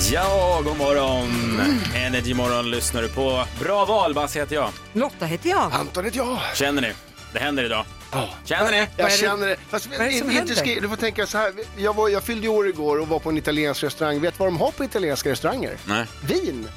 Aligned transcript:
Ja, 0.00 0.60
god 0.64 0.76
morgon. 0.76 1.30
Energy 1.94 2.34
morgon 2.34 2.70
lyssnar 2.70 3.02
du 3.02 3.08
på. 3.08 3.44
Bra 3.60 3.84
val, 3.84 4.14
Basse 4.14 4.38
heter 4.40 4.54
jag. 4.54 4.70
Lotta 4.92 5.24
heter 5.26 5.50
jag. 5.50 5.72
Anton 5.72 6.04
heter 6.04 6.16
jag. 6.18 6.38
Känner 6.54 6.82
ni? 6.82 6.92
Det 7.32 7.38
händer 7.38 7.64
idag. 7.64 7.84
Känner 8.44 8.70
ni? 8.70 8.86
Jag 8.96 9.10
det- 9.10 9.16
känner 9.16 9.46
det. 9.46 9.56
Fast 9.70 9.86
vad 9.86 9.94
är 10.00 10.04
det 10.04 10.18
som 10.18 10.30
inte 10.30 10.54
händer? 10.54 10.80
du 10.80 10.88
får 10.88 10.96
tänka 10.96 11.26
så 11.26 11.38
här. 11.38 11.52
Jag, 11.76 11.96
var, 11.96 12.08
jag 12.08 12.22
fyllde 12.22 12.48
år 12.48 12.68
igår 12.68 13.00
och 13.00 13.08
var 13.08 13.18
på 13.18 13.30
en 13.30 13.38
italiensk 13.38 13.82
restaurang. 13.82 14.20
Vet 14.20 14.34
du 14.34 14.38
vad 14.38 14.48
de 14.48 14.60
har 14.60 14.70
på 14.70 14.84
italienska 14.84 15.30
restauranger? 15.30 15.76
Nej. 15.84 16.06
Vin. 16.24 16.68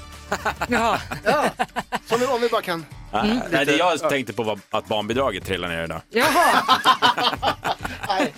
Ja. 0.67 0.99
Ja. 1.23 1.45
Som 2.09 2.19
vi, 2.19 2.25
om 2.25 2.41
vi 2.41 2.49
bara 2.49 2.61
kan. 2.61 2.85
Mm. 3.13 3.39
Nej, 3.51 3.65
det 3.65 3.75
jag 3.75 4.09
tänkte 4.09 4.33
på 4.33 4.43
var 4.43 4.59
att 4.69 4.87
barnbidraget 4.87 5.45
trillar 5.45 5.67
ner 5.69 5.83
idag. 5.83 6.01
Jaha, 6.09 6.63
Nej. 8.07 8.33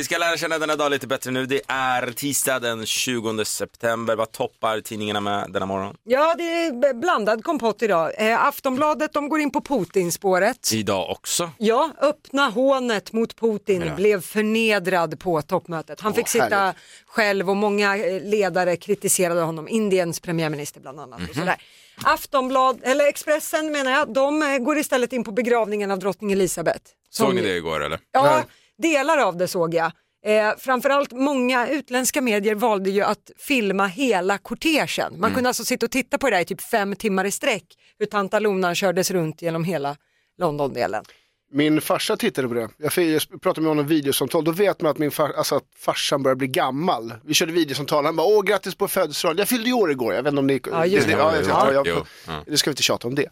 Vi 0.00 0.04
ska 0.04 0.18
lära 0.18 0.36
känna 0.36 0.58
denna 0.58 0.76
dag 0.76 0.90
lite 0.90 1.06
bättre 1.06 1.30
nu. 1.30 1.46
Det 1.46 1.60
är 1.68 2.10
tisdag 2.12 2.58
den 2.58 2.86
20 2.86 3.44
september. 3.44 4.16
Vad 4.16 4.32
toppar 4.32 4.80
tidningarna 4.80 5.20
med 5.20 5.52
denna 5.52 5.66
morgon? 5.66 5.96
ja 6.04 6.34
det 6.38 6.42
är 6.44 6.94
blandad 6.94 7.44
kompott 7.44 7.82
idag. 7.82 8.12
Eh, 8.30 8.44
Aftonbladet 8.44 9.12
de 9.12 9.28
går 9.28 9.40
in 9.40 9.50
på 9.50 9.60
Putin-spåret. 9.60 10.72
Idag 10.72 11.10
också. 11.10 11.50
Ja, 11.58 11.90
öppna 12.00 12.48
hånet 12.48 13.12
mot 13.12 13.36
Putin 13.36 13.82
Ja. 13.86 13.94
blev 13.94 14.20
förnedrad 14.22 15.20
på 15.20 15.42
toppmötet. 15.42 16.00
Han 16.00 16.14
fick 16.14 16.28
sitta 16.28 16.56
härligt. 16.56 16.76
själv 17.06 17.50
och 17.50 17.56
många 17.56 17.96
eh, 17.96 18.22
ledare 18.22 18.76
kritiserade 18.76 19.40
honom, 19.40 19.68
Indiens 19.68 20.20
premiärminister 20.20 20.80
bland 20.80 21.00
annat. 21.00 21.20
Mhm. 21.20 21.28
Och 21.30 21.36
sådär. 21.36 21.56
Aftonblad, 22.04 22.80
eller 22.82 23.08
Expressen 23.08 23.72
menar 23.72 23.90
jag, 23.92 24.12
de 24.12 24.42
eh, 24.42 24.58
går 24.58 24.78
istället 24.78 25.12
in 25.12 25.24
på 25.24 25.32
begravningen 25.32 25.90
av 25.90 25.98
drottning 25.98 26.32
Elisabeth. 26.32 26.84
Såg 27.10 27.34
ni 27.34 27.40
det 27.40 27.56
igår 27.56 27.84
eller? 27.84 27.98
Ja, 28.12 28.42
delar 28.82 29.18
av 29.18 29.36
det 29.36 29.48
såg 29.48 29.74
jag. 29.74 29.92
Eh, 30.26 30.52
framförallt 30.58 31.12
många 31.12 31.68
utländska 31.68 32.20
medier 32.20 32.54
valde 32.54 32.90
ju 32.90 33.02
att 33.02 33.30
filma 33.38 33.86
hela 33.86 34.38
kortegen. 34.38 35.12
Man 35.12 35.18
Mm. 35.18 35.34
kunde 35.34 35.48
alltså 35.50 35.64
sitta 35.64 35.86
och 35.86 35.92
titta 35.92 36.18
på 36.18 36.30
det 36.30 36.36
där 36.36 36.42
i 36.42 36.44
typ 36.44 36.60
fem 36.60 36.96
timmar 36.96 37.24
i 37.24 37.30
sträck, 37.30 37.64
hur 37.98 38.06
tanta 38.06 38.38
Lona 38.38 38.74
kördes 38.74 39.10
runt 39.10 39.42
genom 39.42 39.64
hela 39.64 39.96
Londondelen. 40.38 41.04
Min 41.52 41.80
farsa 41.80 42.16
tittade 42.16 42.48
på 42.48 42.54
det. 42.54 42.68
Jag 42.76 42.92
fick- 42.92 43.22
jag 43.32 43.42
pratade 43.42 43.60
med 43.60 43.68
honom 43.70 43.84
om 43.84 43.88
videosamtal. 43.88 44.44
Då 44.44 44.52
vet 44.52 44.80
man 44.80 44.90
att, 44.90 44.98
min 44.98 45.10
far, 45.10 45.32
alltså 45.32 45.54
att 45.56 45.62
farsan 45.78 46.22
börjar 46.22 46.36
bli 46.36 46.46
gammal. 46.48 47.14
Vi 47.24 47.34
körde 47.34 47.52
videosamtal. 47.52 48.04
Han 48.04 48.16
bara, 48.16 48.26
åh 48.26 48.42
grattis 48.42 48.74
på 48.74 48.88
födelsedagen. 48.88 49.38
Jag 49.38 49.48
fyllde 49.48 49.66
ju 49.68 49.72
år 49.74 49.90
igår. 49.90 50.14
Jag 50.14 50.22
vet 50.22 50.30
inte 50.32 50.38
om 50.40 50.46
ni... 50.46 50.60
Ja, 50.70 50.86
just 50.86 51.06
det. 51.06 51.12
ja, 51.12 51.34
ja, 51.72 51.82
Jo, 51.86 52.04
ja. 52.26 52.32
Nu 52.46 52.56
ska 52.56 52.70
vi 52.70 52.72
inte 52.72 52.82
tjata 52.82 53.08
om 53.08 53.14
det. 53.14 53.26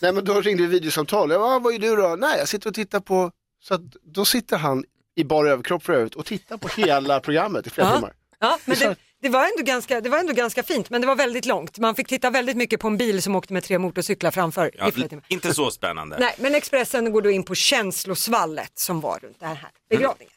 Nej 0.00 0.12
men 0.12 0.24
då 0.24 0.40
ringde 0.40 0.62
vi 0.62 0.68
videosamtal. 0.68 1.30
Jag 1.30 1.40
bara, 1.40 1.54
"Ah, 1.54 1.58
vad 1.58 1.74
är 1.74 1.78
du 1.78 1.96
då? 1.96 2.16
Nej 2.18 2.38
jag 2.38 2.48
sitter 2.48 2.68
och 2.68 2.74
tittar 2.74 3.00
på, 3.00 3.30
så 3.62 3.74
att, 3.74 3.80
då 4.14 4.24
sitter 4.24 4.56
han 4.56 4.84
i 5.16 5.24
bara 5.24 5.50
överkropp 5.50 5.82
för 5.82 5.92
övrigt 5.92 6.14
och 6.14 6.26
tittar 6.26 6.56
på 6.56 6.68
hela 6.68 7.20
programmet 7.20 7.66
i 7.66 7.70
flera 7.70 7.88
Ja. 7.88 7.94
timmar. 7.94 8.12
Ja, 8.40 8.58
men 8.64 8.78
det, 8.78 8.96
det, 9.22 9.28
var 9.28 9.44
ändå 9.44 9.62
ganska, 9.62 10.00
det 10.00 10.08
var 10.08 10.18
ändå 10.18 10.32
ganska 10.32 10.62
fint, 10.62 10.90
men 10.90 11.00
det 11.00 11.06
var 11.06 11.16
väldigt 11.16 11.44
långt. 11.46 11.78
Man 11.78 11.94
fick 11.94 12.08
titta 12.08 12.30
väldigt 12.30 12.56
mycket 12.56 12.80
på 12.80 12.88
en 12.88 12.96
bil 12.96 13.22
som 13.22 13.36
åkte 13.36 13.52
med 13.52 13.64
tre 13.64 13.78
motorcyklar 13.78 14.30
framför. 14.30 14.70
Ja, 14.78 14.88
i 14.88 14.92
flera 14.92 15.08
timmar. 15.08 15.24
inte 15.28 15.54
så 15.54 15.70
spännande. 15.70 16.16
Nej, 16.20 16.34
men 16.38 16.54
Expressen 16.54 17.12
går 17.12 17.22
då 17.22 17.30
in 17.30 17.42
på 17.42 17.54
känslosvallet 17.54 18.72
som 18.74 19.00
var 19.00 19.18
runt 19.22 19.40
den 19.40 19.48
här 19.56 19.70
begravningen. 19.90 20.32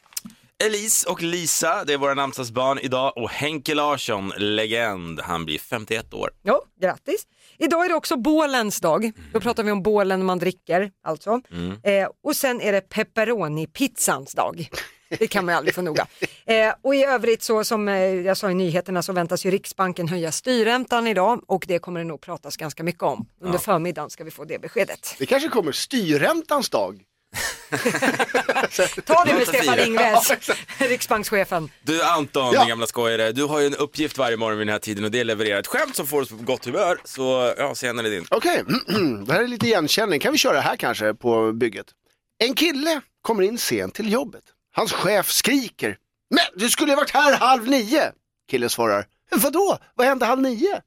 Elise 0.64 1.08
och 1.08 1.22
Lisa, 1.22 1.84
det 1.84 1.92
är 1.92 1.98
våra 1.98 2.14
namnsdagsbarn 2.14 2.78
idag 2.78 3.12
och 3.16 3.30
Henke 3.30 3.74
Larsson, 3.74 4.32
legend, 4.36 5.20
han 5.20 5.44
blir 5.44 5.58
51 5.58 6.14
år. 6.14 6.30
Jo, 6.42 6.60
grattis. 6.80 7.26
Idag 7.58 7.84
är 7.84 7.88
det 7.88 7.94
också 7.94 8.16
bålens 8.16 8.80
dag. 8.80 9.12
Då 9.32 9.40
pratar 9.40 9.62
vi 9.62 9.70
om 9.70 9.82
bålen 9.82 10.24
man 10.24 10.38
dricker 10.38 10.90
alltså. 11.04 11.40
Eh, 11.82 12.08
och 12.24 12.36
sen 12.36 12.60
är 12.60 12.72
det 12.72 12.80
pepperoni-pizzans 12.80 14.34
dag. 14.34 14.68
Det 15.08 15.26
kan 15.26 15.44
man 15.44 15.52
ju 15.52 15.56
aldrig 15.56 15.74
få 15.74 15.82
noga. 15.82 16.06
Eh, 16.46 16.74
och 16.82 16.94
i 16.94 17.04
övrigt 17.04 17.42
så 17.42 17.64
som 17.64 17.88
eh, 17.88 17.96
jag 17.96 18.36
sa 18.36 18.50
i 18.50 18.54
nyheterna 18.54 19.02
så 19.02 19.12
väntas 19.12 19.46
ju 19.46 19.50
Riksbanken 19.50 20.08
höja 20.08 20.32
styrräntan 20.32 21.06
idag 21.06 21.42
och 21.46 21.64
det 21.68 21.78
kommer 21.78 22.00
det 22.00 22.06
nog 22.06 22.20
pratas 22.20 22.56
ganska 22.56 22.82
mycket 22.82 23.02
om. 23.02 23.28
Under 23.40 23.58
förmiddagen 23.58 24.10
ska 24.10 24.24
vi 24.24 24.30
få 24.30 24.44
det 24.44 24.58
beskedet. 24.58 25.14
Det 25.18 25.26
kanske 25.26 25.48
kommer 25.48 25.72
styrräntans 25.72 26.70
dag. 26.70 27.02
Ta 29.04 29.24
det 29.24 29.34
med 29.34 29.48
Stefan. 29.48 29.78
Ingves, 29.78 30.32
Riksbankschefen. 30.78 31.70
Du 31.82 32.02
Anton, 32.02 32.52
Ja. 32.54 32.60
din 32.60 32.68
gamla 32.68 32.86
skojare, 32.86 33.32
du 33.32 33.44
har 33.44 33.60
ju 33.60 33.66
en 33.66 33.74
uppgift 33.74 34.18
varje 34.18 34.36
morgon 34.36 34.58
vid 34.58 34.66
den 34.66 34.72
här 34.72 34.78
tiden 34.80 35.04
och 35.04 35.10
det 35.10 35.20
är 35.20 35.24
leverera 35.24 35.58
ett 35.58 35.66
skämt 35.66 35.96
som 35.96 36.06
får 36.06 36.22
oss 36.22 36.28
på 36.28 36.36
gott 36.36 36.64
humör. 36.64 36.98
Så 37.04 37.54
ja, 37.58 37.74
scenen 37.74 38.06
är 38.06 38.10
din. 38.10 38.26
Okej, 38.30 38.64
det 39.26 39.32
här 39.32 39.42
är 39.42 39.48
lite 39.48 39.66
igenkänning. 39.66 40.20
Kan 40.20 40.32
vi 40.32 40.38
köra 40.38 40.60
här 40.60 40.76
kanske 40.76 41.14
på 41.14 41.52
bygget? 41.52 41.86
En 42.38 42.54
kille 42.54 43.00
kommer 43.22 43.42
in 43.42 43.58
sent 43.58 43.94
till 43.94 44.12
jobbet. 44.12 44.42
Hans 44.74 44.92
chef 44.92 45.30
skriker. 45.30 45.96
Men 46.30 46.44
du 46.56 46.70
skulle 46.70 46.92
ju 46.92 46.96
varit 46.96 47.10
här 47.10 47.36
halv 47.36 47.68
nio. 47.68 48.12
Killen 48.50 48.70
svarar. 48.70 49.06
Vadå? 49.30 49.78
Vad 49.94 50.06
hände 50.06 50.26
halv 50.26 50.40
nio? 50.42 50.80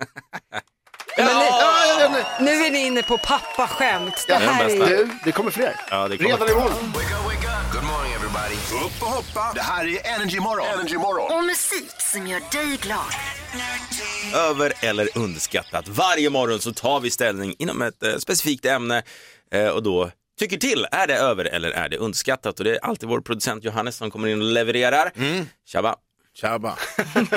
Men 1.16 2.12
nu, 2.12 2.24
nu 2.40 2.50
är 2.66 2.70
ni 2.70 2.78
inne 2.86 3.02
på 3.02 3.18
pappaskämt. 3.18 4.24
Det 4.26 4.32
det 4.32 4.38
här 4.38 4.64
är 4.64 4.70
ju... 4.70 4.96
Du, 4.96 5.08
det 5.24 5.32
kommer 5.32 5.50
fler. 5.50 5.76
Ja, 5.90 6.08
det 6.08 6.18
kommer. 6.18 6.30
Redan 6.30 6.48
imorgon. 6.48 6.92
Wake 6.94 7.06
up, 7.06 7.24
wake 7.24 7.36
up. 7.36 7.72
Good 7.72 7.84
morning 7.84 8.12
everybody. 8.12 8.54
Upp 8.86 9.02
och 9.02 9.08
hoppa. 9.08 9.52
Det 9.54 9.60
här 9.60 9.84
är 9.86 10.14
Energy 10.14 10.40
Morgon. 10.40 10.66
Energy 10.66 10.96
Morgon. 10.96 11.38
Och 11.38 11.44
musik 11.44 11.90
som 11.98 12.26
gör 12.26 12.40
dig 12.52 12.76
glad. 12.76 13.04
Över 14.34 14.72
eller 14.80 15.08
underskattat. 15.18 15.88
Varje 15.88 16.30
morgon 16.30 16.60
så 16.60 16.72
tar 16.72 17.00
vi 17.00 17.10
ställning 17.10 17.54
inom 17.58 17.82
ett 17.82 18.02
eh, 18.02 18.16
specifikt 18.16 18.64
ämne 18.64 19.02
eh, 19.52 19.68
och 19.68 19.82
då 19.82 20.10
tycker 20.38 20.56
till. 20.58 20.86
Är 20.92 21.06
det 21.06 21.16
över 21.16 21.44
eller 21.44 21.70
är 21.70 21.88
det 21.88 21.96
underskattat? 21.96 22.58
Och 22.58 22.64
det 22.64 22.70
är 22.70 22.84
alltid 22.84 23.08
vår 23.08 23.20
producent 23.20 23.64
Johannes 23.64 23.96
som 23.96 24.10
kommer 24.10 24.28
in 24.28 24.38
och 24.42 24.46
levererar. 24.52 25.12
Tjaba! 25.66 25.96
Shabba. 26.34 26.78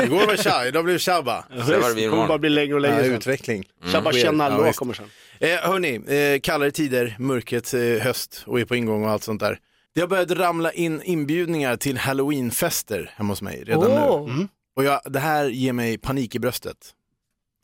Igår 0.03 0.27
var 0.27 0.35
tja, 0.37 0.67
idag 0.67 0.85
blev 0.85 0.97
shabba. 0.99 1.45
Så 1.49 1.55
var 1.55 1.65
det 1.89 1.95
vi 1.95 2.01
Det 2.03 2.09
kommer 2.09 2.17
bara 2.17 2.25
imorgon. 2.25 2.41
bli 2.41 2.49
längre 2.49 2.73
och 2.75 2.81
längre. 2.81 2.97
Ja, 2.97 3.03
sen. 3.03 3.13
utveckling. 3.13 3.63
Shabba 3.83 4.11
Sker. 4.11 4.25
Chanel 4.25 4.51
Ja, 4.51 4.61
visst. 4.63 4.79
kommer 4.79 4.93
sen. 4.93 5.09
Eh, 5.39 5.49
hörni, 5.59 5.95
eh, 6.35 6.39
kallare 6.41 6.71
tider, 6.71 7.15
mörkret, 7.19 7.73
eh, 7.73 7.79
höst 7.81 8.43
och 8.47 8.59
är 8.59 8.65
på 8.65 8.75
ingång 8.75 9.03
och 9.03 9.09
allt 9.09 9.23
sånt 9.23 9.39
där. 9.39 9.59
Det 9.95 10.01
har 10.01 10.07
börjat 10.07 10.31
ramla 10.31 10.71
in 10.71 11.01
inbjudningar 11.01 11.77
till 11.77 11.97
halloweenfester 11.97 13.11
hemma 13.15 13.31
hos 13.31 13.41
mig 13.41 13.63
redan 13.63 13.91
Åh. 13.91 14.35
nu. 14.37 14.47
Och 14.75 14.83
jag, 14.83 15.01
det 15.05 15.19
här 15.19 15.45
ger 15.45 15.73
mig 15.73 15.97
panik 15.97 16.35
i 16.35 16.39
bröstet. 16.39 16.77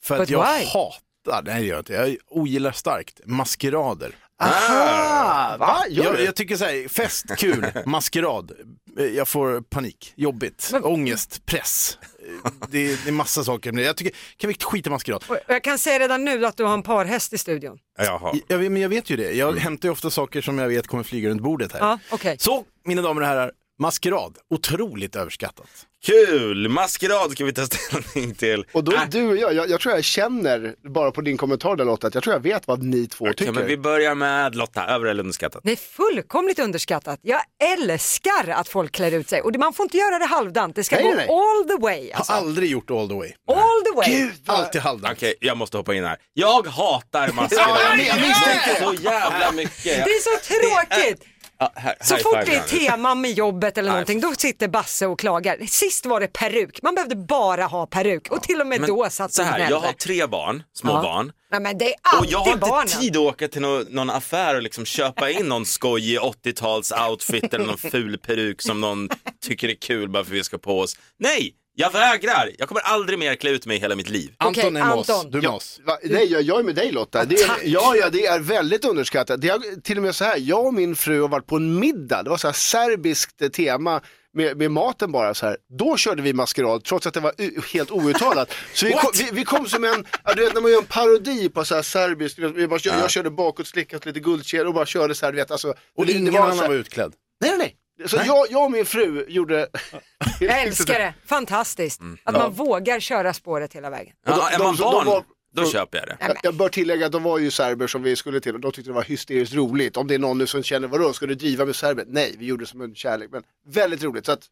För 0.04 0.16
But 0.16 0.24
att 0.24 0.30
jag 0.30 0.58
why? 0.60 0.66
hatar, 0.66 1.42
nej 1.44 1.62
det 1.62 1.68
gör 1.68 1.74
jag 1.76 1.80
inte, 1.82 1.94
jag 1.94 2.16
ogillar 2.30 2.72
starkt 2.72 3.22
maskerader. 3.26 4.12
Aha, 4.42 5.58
va? 5.60 5.84
Gör 5.90 6.04
Jag, 6.04 6.22
jag 6.22 6.36
tycker 6.36 6.56
så 6.56 6.66
här, 6.66 6.88
fest, 6.88 7.26
kul, 7.38 7.66
maskerad, 7.86 8.52
eh, 9.00 9.06
jag 9.06 9.28
får 9.28 9.62
panik, 9.62 10.14
jobbigt, 10.16 10.70
Men- 10.72 10.84
ångest, 10.84 11.46
press. 11.46 11.98
Eh, 12.46 12.52
Det, 12.70 13.04
det 13.04 13.10
är 13.10 13.12
massa 13.12 13.44
saker. 13.44 13.72
Men 13.72 13.84
jag 13.84 13.98
tycker, 13.98 14.14
kan 14.38 14.48
vi 14.48 14.54
skita 14.54 14.90
i 14.90 14.92
maskerad? 14.92 15.24
Och 15.28 15.38
Jag 15.48 15.64
kan 15.64 15.78
säga 15.78 16.00
redan 16.00 16.26
nu 16.26 16.46
att 16.46 16.58
du 16.58 16.64
har 16.64 16.74
en 16.74 16.84
parhäst 16.84 17.34
i 17.34 17.38
studion. 17.38 17.78
Jaha. 17.98 18.34
Jag, 18.48 18.58
vet- 18.58 18.72
men 18.72 18.82
jag 18.82 18.90
vet 18.90 19.10
ju 19.10 19.16
det. 19.16 19.32
Jag 19.32 19.54
hämtar 19.56 19.88
ju 19.88 19.92
ofta 19.94 20.10
saker 20.10 20.42
som 20.42 20.58
jag 20.58 20.68
vet 20.68 20.88
kommer 20.88 21.04
flyga 21.04 21.30
runt 21.30 21.42
bordet 21.42 21.72
här. 21.72 21.80
Ja, 21.80 22.00
okej. 22.10 22.36
Så, 22.40 22.64
mina 22.86 23.02
damer 23.02 23.22
och 23.22 23.28
herrar, 23.28 23.52
maskerad, 23.82 24.38
otroligt 24.50 25.16
överskattat. 25.16 25.68
Kul! 26.06 26.70
Maskerad 26.70 27.32
ska 27.32 27.46
vi 27.46 27.54
ta 27.54 27.66
ställning 27.66 28.36
till. 28.36 28.66
Och 28.72 28.84
då 28.84 28.92
är 28.92 29.06
du 29.06 29.28
och 29.30 29.38
jag, 29.38 29.54
jag, 29.54 29.70
jag 29.70 29.80
tror 29.80 29.96
jag 29.96 30.04
känner, 30.04 30.76
bara 30.94 31.12
på 31.12 31.22
din 31.22 31.38
kommentar 31.38 31.76
där 31.76 31.86
Lotta, 31.86 32.08
att 32.08 32.14
jag 32.14 32.24
tror 32.24 32.36
jag 32.36 32.40
vet 32.40 32.68
vad 32.68 32.84
ni 32.84 33.08
två 33.08 33.34
tycker. 33.34 33.52
men 33.52 33.66
vi 33.68 33.78
börjar 33.78 34.16
med 34.16 34.56
Lotta, 34.56 34.86
över 34.86 35.06
eller 35.06 35.24
underskattat? 35.24 35.62
Det 35.64 35.72
är 35.72 35.76
fullkomligt 35.76 36.60
underskattat. 36.60 37.20
Jag 37.22 37.42
älskar 37.80 38.50
att 38.50 38.68
folk 38.68 38.92
klär 38.92 39.12
ut 39.12 39.30
sig 39.30 39.42
och 39.42 39.52
det- 39.52 39.60
man 39.60 39.74
får 39.74 39.84
inte 39.84 39.98
göra 39.98 40.20
det 40.20 40.26
halvdant. 40.26 40.76
Det 40.76 40.84
ska 40.84 40.96
Nej, 40.96 41.04
gå 41.06 41.14
nej, 41.14 41.28
all 41.30 41.68
the 41.78 41.82
way. 41.82 42.12
Har 42.12 42.18
Alltså. 42.18 42.34
aldrig 42.34 42.70
gjort 42.72 42.92
all 42.92 43.08
the 43.10 43.16
way. 43.16 43.34
All 43.48 43.58
the 43.92 43.98
way. 43.98 44.20
Gud, 44.22 44.34
vad... 44.46 44.58
Alltid 44.60 44.82
halvdant. 44.82 45.18
Okej, 45.18 45.34
jag 45.42 45.58
måste 45.58 45.78
hoppa 45.78 45.94
in 45.96 46.04
här. 46.04 46.18
Jag 46.34 46.68
hatar 46.68 47.32
maskerad. 47.34 47.68
Ja, 47.68 47.96
jag 47.98 48.22
misstänkte 48.22 48.76
så 48.84 48.94
jävla 49.04 49.52
mycket. 49.52 49.84
Det 49.84 50.12
är 50.12 50.22
så 50.40 50.54
tråkigt. 50.54 51.24
Ja, 51.62 51.72
här- 51.76 51.96
Så 52.02 52.18
fort 52.18 52.38
det 52.46 52.56
är 52.56 52.62
tema 52.62 53.16
med 53.16 53.32
jobbet 53.32 53.78
eller 53.78 53.90
någonting, 53.90 54.20
då 54.22 54.34
sitter 54.38 54.68
Basse 54.68 55.08
och 55.08 55.20
klagar. 55.20 55.58
Sist 55.68 56.06
var 56.06 56.20
det 56.20 56.28
peruk, 56.28 56.80
man 56.82 56.96
behövde 56.96 57.16
bara 57.16 57.64
ha 57.66 57.86
peruk 57.86 58.28
och 58.32 58.44
till 58.44 58.62
och 58.62 58.68
med 58.68 58.80
Men 58.82 58.90
då 58.90 59.10
satt 59.10 59.34
så 59.34 59.44
här, 59.44 59.70
jag 59.70 59.80
har 59.80 59.94
tre 59.94 60.28
barn, 60.28 60.64
små 60.74 60.92
Ja. 60.92 61.02
barn. 61.02 61.32
Nej 61.52 61.60
men 61.62 61.78
det 61.78 61.86
är 61.86 62.20
Och 62.20 62.26
jag 62.26 62.40
har 62.40 62.48
inte 62.54 62.60
barnen. 62.70 62.88
tid 62.88 63.12
att 63.18 63.22
åka 63.22 63.48
till 63.48 63.62
nå- 63.62 63.84
någon 63.90 64.10
affär 64.10 64.56
och 64.56 64.62
liksom 64.62 64.86
köpa 64.86 65.30
in 65.30 65.46
någon 65.46 65.66
skojig 65.66 66.20
80-tals 66.20 66.92
outfit 67.10 67.54
eller 67.54 67.66
någon 67.66 67.78
ful 67.78 68.18
peruk 68.18 68.62
som 68.62 68.82
någon 68.82 69.10
tycker 69.42 69.70
är 69.70 69.76
kul 69.76 70.10
bara 70.10 70.24
för 70.24 70.32
att 70.32 70.38
vi 70.38 70.44
ska 70.44 70.58
på 70.58 70.80
oss. 70.80 70.98
Nej, 71.20 71.54
jag 71.76 71.92
vägrar. 71.92 72.52
Jag 72.58 72.68
kommer 72.68 72.82
aldrig 72.82 73.20
mer 73.20 73.36
klä 73.36 73.50
ut 73.50 73.66
mig 73.66 73.78
i 73.78 73.80
hela 73.80 73.96
mitt 73.96 74.10
liv. 74.10 74.34
Anton 74.38 74.52
Okej, 74.52 74.66
är 74.68 74.72
med 74.72 74.92
oss, 74.94 75.10
Anton. 75.10 75.32
du 75.32 75.38
är 75.38 75.42
med 75.42 75.48
Ja, 75.50 75.56
oss. 75.56 75.80
va, 75.86 75.98
nej, 76.04 76.32
jag, 76.32 76.42
jag 76.42 76.60
är 76.60 76.64
med 76.64 76.76
dig 76.76 76.92
Lotta. 76.92 77.26
Det 77.26 77.36
är, 77.42 77.52
ja, 77.64 77.96
ja, 77.96 78.10
det 78.10 78.26
är 78.26 78.40
väldigt 78.40 78.86
underskattat. 78.86 79.42
Det 79.42 79.48
är 79.50 79.82
till 79.82 79.98
och 79.98 80.04
med 80.04 80.16
så 80.16 80.24
här, 80.26 80.38
jag 80.40 80.66
och 80.66 80.74
min 80.74 80.96
fru 80.96 81.22
har 81.22 81.28
varit 81.30 81.48
på 81.48 81.56
en 81.56 81.80
middag, 81.80 82.24
det 82.24 82.30
var 82.30 82.38
så 82.38 82.48
här 82.48 82.54
serbiskt 82.54 83.54
tema 83.54 84.02
med, 84.34 84.58
med 84.58 84.72
maten 84.72 85.12
bara 85.12 85.34
så 85.34 85.46
här. 85.46 85.58
Då 85.80 85.98
körde 85.98 86.22
vi 86.22 86.34
maskerad 86.34 86.84
trots 86.84 87.08
att 87.08 87.14
det 87.14 87.20
var 87.20 87.34
u- 87.38 87.62
helt 87.74 87.92
outtalat. 87.92 88.54
Så 88.74 88.86
vi 88.86 88.92
kom, 88.92 89.12
vi, 89.18 89.30
vi 89.34 89.44
kom 89.44 89.66
som 89.66 89.84
en, 89.84 90.06
ja, 90.24 90.34
du 90.34 90.46
vet 90.46 90.54
när 90.54 90.62
man 90.62 90.72
gör 90.72 90.78
en 90.80 90.86
parodi 90.86 91.50
på 91.50 91.66
så 91.66 91.76
här 91.76 91.82
serbiskt, 91.82 92.40
vi 92.40 92.68
bara, 92.68 92.80
jag, 92.84 93.00
jag 93.00 93.10
körde 93.12 93.30
bakåt, 93.30 93.68
slickat 93.68 94.06
lite 94.06 94.20
guldkedjor 94.20 94.68
och 94.68 94.74
bara 94.74 94.86
körde 94.86 95.16
så 95.16 95.26
här, 95.26 95.34
du 95.34 95.36
vet 95.36 95.52
alltså. 95.52 95.74
Och 95.98 96.06
det- 96.06 96.14
det 96.14 96.20
ingen 96.20 96.34
var 96.34 96.40
annan 96.42 96.56
så 96.56 96.62
här- 96.62 96.70
var 96.70 96.76
utklädd. 96.76 97.14
Nej, 97.42 97.50
nej, 97.50 97.58
nej. 97.58 97.76
Så 98.08 98.18
jag, 98.26 98.48
jag 98.52 98.64
och 98.64 98.72
min 98.72 98.86
fru 98.86 99.26
gjorde... 99.28 99.68
Jag 100.40 100.62
älskar 100.62 101.00
det, 101.00 101.14
fantastiskt. 101.26 102.02
Att 102.24 102.34
man 102.34 102.52
vågar 102.54 103.00
köra 103.00 103.34
spåret 103.34 103.74
hela 103.74 103.90
vägen. 103.90 104.14
Ja, 104.26 104.50
är 104.50 104.58
de- 104.58 104.64
man 104.64 104.76
de- 104.76 104.82
barn, 104.82 105.06
de 105.06 105.12
var- 105.12 105.24
då 105.54 105.66
köper 105.72 105.98
jag 105.98 106.08
det. 106.08 106.18
Jag, 106.20 106.38
jag 106.44 106.56
bör 106.56 106.70
tillägga 106.70 107.06
att 107.06 107.12
de 107.12 107.24
var 107.24 107.38
ju 107.40 107.52
serber 107.52 107.88
som 107.88 108.04
vi 108.04 108.16
skulle 108.16 108.40
till 108.40 108.54
och 108.56 108.60
de 108.62 108.72
tyckte 108.72 108.90
det 108.90 108.96
var 108.96 109.04
hysteriskt 109.04 109.54
roligt. 109.56 109.98
Om 109.98 110.08
det 110.08 110.16
är 110.16 110.20
någon 110.20 110.38
nu 110.38 110.48
som 110.48 110.64
känner, 110.64 110.88
vadå, 110.88 111.14
ska 111.14 111.26
du 111.26 111.36
driva 111.36 111.66
med 111.66 111.76
serber? 111.76 112.06
Nej, 112.08 112.36
vi 112.40 112.46
gjorde 112.46 112.64
det 112.64 112.68
som 112.68 112.82
en 112.82 112.96
kärlek, 112.96 113.30
men 113.32 113.44
väldigt 113.68 114.04
roligt. 114.04 114.26
Så 114.26 114.32
att, 114.32 114.46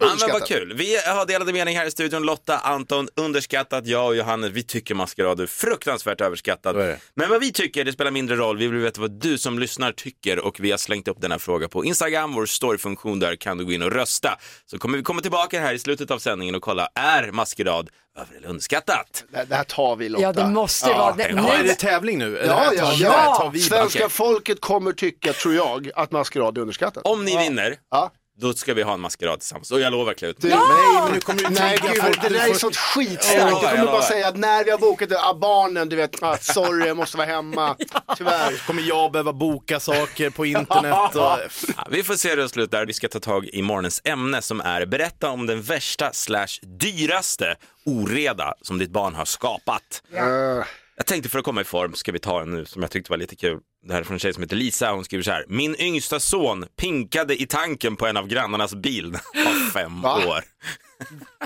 Ja, 0.00 0.16
men 0.20 0.32
vad 0.32 0.46
kul. 0.46 0.74
Vi 0.76 0.96
har 1.06 1.26
delade 1.26 1.52
mening 1.52 1.76
här 1.76 1.86
i 1.86 1.90
studion. 1.90 2.22
Lotta, 2.22 2.58
Anton, 2.58 3.08
underskattat. 3.16 3.86
Jag 3.86 4.06
och 4.06 4.16
Johannes, 4.16 4.50
vi 4.52 4.62
tycker 4.62 4.94
maskerad 4.94 5.40
är 5.40 5.46
fruktansvärt 5.46 6.20
överskattad. 6.20 6.76
Är. 6.80 6.98
Men 7.14 7.30
vad 7.30 7.40
vi 7.40 7.52
tycker, 7.52 7.84
det 7.84 7.92
spelar 7.92 8.10
mindre 8.10 8.36
roll. 8.36 8.56
Vi 8.58 8.66
vill 8.66 8.78
veta 8.80 9.00
vad 9.00 9.10
du 9.10 9.38
som 9.38 9.58
lyssnar 9.58 9.92
tycker 9.92 10.38
och 10.38 10.60
vi 10.60 10.70
har 10.70 10.78
slängt 10.78 11.08
upp 11.08 11.20
den 11.20 11.30
här 11.32 11.38
frågan 11.38 11.68
på 11.70 11.84
Instagram, 11.84 12.34
vår 12.34 12.46
storyfunktion. 12.46 13.18
Där 13.20 13.36
kan 13.36 13.58
du 13.58 13.64
gå 13.64 13.72
in 13.72 13.82
och 13.82 13.92
rösta. 13.92 14.38
Så 14.66 14.78
kommer 14.78 14.98
vi 14.98 15.04
komma 15.04 15.20
tillbaka 15.20 15.60
här 15.60 15.74
i 15.74 15.78
slutet 15.78 16.10
av 16.10 16.18
sändningen 16.18 16.54
och 16.54 16.62
kolla, 16.62 16.88
är 16.94 17.30
maskerad 17.32 17.90
över 18.18 18.36
eller 18.36 18.48
underskattat? 18.48 19.24
Det, 19.32 19.44
det 19.48 19.54
här 19.54 19.64
tar 19.64 19.96
vi 19.96 20.08
Lotta. 20.08 20.22
Ja, 20.22 20.32
det 20.32 20.46
måste 20.46 20.88
vara 20.88 21.14
det. 21.14 21.22
ja, 21.22 21.28
Ja, 21.36 21.52
är 21.54 21.62
Nu, 21.62 21.68
det 21.68 21.74
tävling 21.74 22.18
nu? 22.18 22.42
Ja, 22.46 22.72
ja, 22.76 22.84
tar- 22.84 22.94
ja. 23.00 23.50
vi 23.54 23.60
Svenska 23.60 23.98
Okej. 23.98 24.10
folket 24.10 24.60
kommer 24.60 24.92
tycka, 24.92 25.32
tror 25.32 25.54
jag, 25.54 25.90
att 25.94 26.10
maskerad 26.12 26.58
är 26.58 26.60
underskattat. 26.60 27.06
Om 27.06 27.24
ni 27.24 27.38
vinner, 27.38 27.76
Ja. 27.90 28.12
Då 28.40 28.52
ska 28.52 28.74
vi 28.74 28.82
ha 28.82 28.94
en 28.94 29.00
maskerad 29.00 29.40
tillsammans. 29.40 29.70
Och 29.70 29.80
jag 29.80 29.90
lovar 29.92 30.14
klä 30.14 30.28
ut 30.28 30.42
mig. 30.42 30.52
Du, 30.52 30.58
Nej, 30.58 31.02
men 31.04 31.12
nu 31.12 31.20
kommer 31.20 31.42
du 31.42 31.48
Nej, 31.50 31.78
gud, 31.82 32.02
folk. 32.02 32.22
det 32.22 32.28
där 32.28 32.50
är 32.50 32.54
sånt 32.54 32.76
skitsnack. 32.76 33.36
Ja, 33.38 33.44
Du 33.46 33.66
jag 33.66 33.70
kommer 33.70 33.84
bara 33.84 34.02
säga 34.02 34.28
att 34.28 34.36
när 34.36 34.64
vi 34.64 34.70
har 34.70 34.78
bokat 34.78 35.08
det, 35.08 35.18
ah, 35.20 35.34
barnen, 35.34 35.88
du 35.88 35.96
vet, 35.96 36.22
ah, 36.22 36.36
sorry, 36.38 36.86
jag 36.86 36.96
måste 36.96 37.16
vara 37.16 37.26
hemma. 37.26 37.76
Tyvärr. 38.16 38.66
kommer 38.66 38.82
jag 38.82 39.12
behöva 39.12 39.32
boka 39.32 39.80
saker 39.80 40.30
på 40.30 40.46
internet 40.46 41.14
och... 41.16 41.22
Ja, 41.76 41.86
vi 41.90 42.02
får 42.02 42.14
se 42.14 42.28
hur 42.30 42.36
det 42.36 42.48
slutar. 42.48 42.86
Vi 42.86 42.92
ska 42.92 43.08
ta 43.08 43.20
tag 43.20 43.46
i 43.52 43.62
morgonens 43.62 44.00
ämne 44.04 44.42
som 44.42 44.60
är 44.60 44.86
berätta 44.86 45.30
om 45.30 45.46
den 45.46 45.62
värsta 45.62 46.12
slash 46.12 46.46
dyraste 46.62 47.56
oreda 47.86 48.54
som 48.62 48.78
ditt 48.78 48.90
barn 48.90 49.14
har 49.14 49.24
skapat. 49.24 50.02
Eh, 50.14 50.64
Jag 50.98 51.06
tänkte 51.06 51.28
för 51.28 51.38
att 51.38 51.44
komma 51.44 51.60
i 51.60 51.64
form 51.64 51.94
ska 51.94 52.12
vi 52.12 52.18
ta 52.18 52.42
en 52.42 52.50
nu 52.50 52.64
som 52.64 52.82
jag 52.82 52.90
tyckte 52.90 53.10
var 53.10 53.16
lite 53.18 53.36
kul. 53.36 53.58
Det 53.86 53.92
här 53.92 54.00
är 54.00 54.04
från 54.04 54.14
en 54.14 54.18
tjej 54.18 54.34
som 54.34 54.42
heter 54.42 54.56
Lisa. 54.56 54.90
Hon 54.92 55.04
skriver 55.04 55.24
så 55.24 55.30
här. 55.30 55.44
Min 55.48 55.76
yngsta 55.80 56.20
son 56.20 56.66
pinkade 56.76 57.42
i 57.42 57.46
tanken 57.46 57.96
på 57.96 58.06
en 58.06 58.16
av 58.16 58.26
grannarnas 58.28 58.74
bil 58.74 59.12
var 59.34 59.70
fem 59.72 60.02
Va? 60.02 60.26
år. 60.26 60.44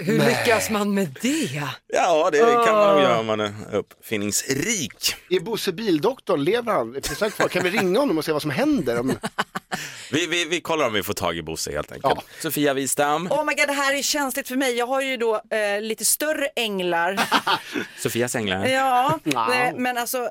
hur 0.00 0.19
lyckas 0.19 0.70
man 0.70 0.94
med 0.94 1.19
det? 1.22 1.62
Ja, 1.87 2.28
det 2.32 2.38
kan 2.38 2.75
man 2.76 2.94
nog 2.94 3.02
göra 3.02 3.19
om 3.20 3.26
man 3.26 3.40
är 3.40 3.54
uppfinningsrik. 3.72 5.14
är 5.31 5.40
Bosse 5.40 5.72
bildoktorn, 5.72 6.44
lever 6.44 6.72
han? 6.72 6.93
Finns 7.02 7.20
han 7.20 7.31
kvar? 7.31 7.49
Kan 7.49 7.62
vi 7.64 7.70
ringa 7.70 8.00
honom 8.00 8.19
och 8.19 8.25
se 8.25 8.32
vad 8.32 8.43
som 8.43 8.50
händer? 8.50 9.00
Om... 9.00 9.12
Vi, 10.12 10.26
vi, 10.26 10.44
vi 10.44 10.61
kollar 10.61 10.87
om 10.87 10.93
vi 10.93 11.03
får 11.03 11.14
tag 11.14 11.37
i 11.37 11.43
Bosse 11.43 11.73
helt 11.73 11.93
enkelt. 11.93 12.14
Ja. 12.17 12.23
Sofia 12.43 12.75
Wistam. 12.75 13.26
Oh 13.32 13.44
my 13.44 13.55
god, 13.55 13.67
det 13.69 13.73
här 13.73 13.94
är 13.94 14.03
känsligt 14.03 14.49
för 14.49 14.56
mig. 14.56 14.75
Jag 14.76 14.87
har 14.87 15.00
ju 15.00 15.17
då 15.17 15.35
eh, 15.50 15.81
lite 15.81 16.05
större 16.05 16.47
änglar. 16.56 17.20
Sofias 17.99 18.35
änglar. 18.37 18.67
ja, 18.67 19.19
Wow. 19.25 19.53
eh, 19.53 19.73
men 19.76 19.99
alltså, 19.99 20.19
eh, 20.23 20.29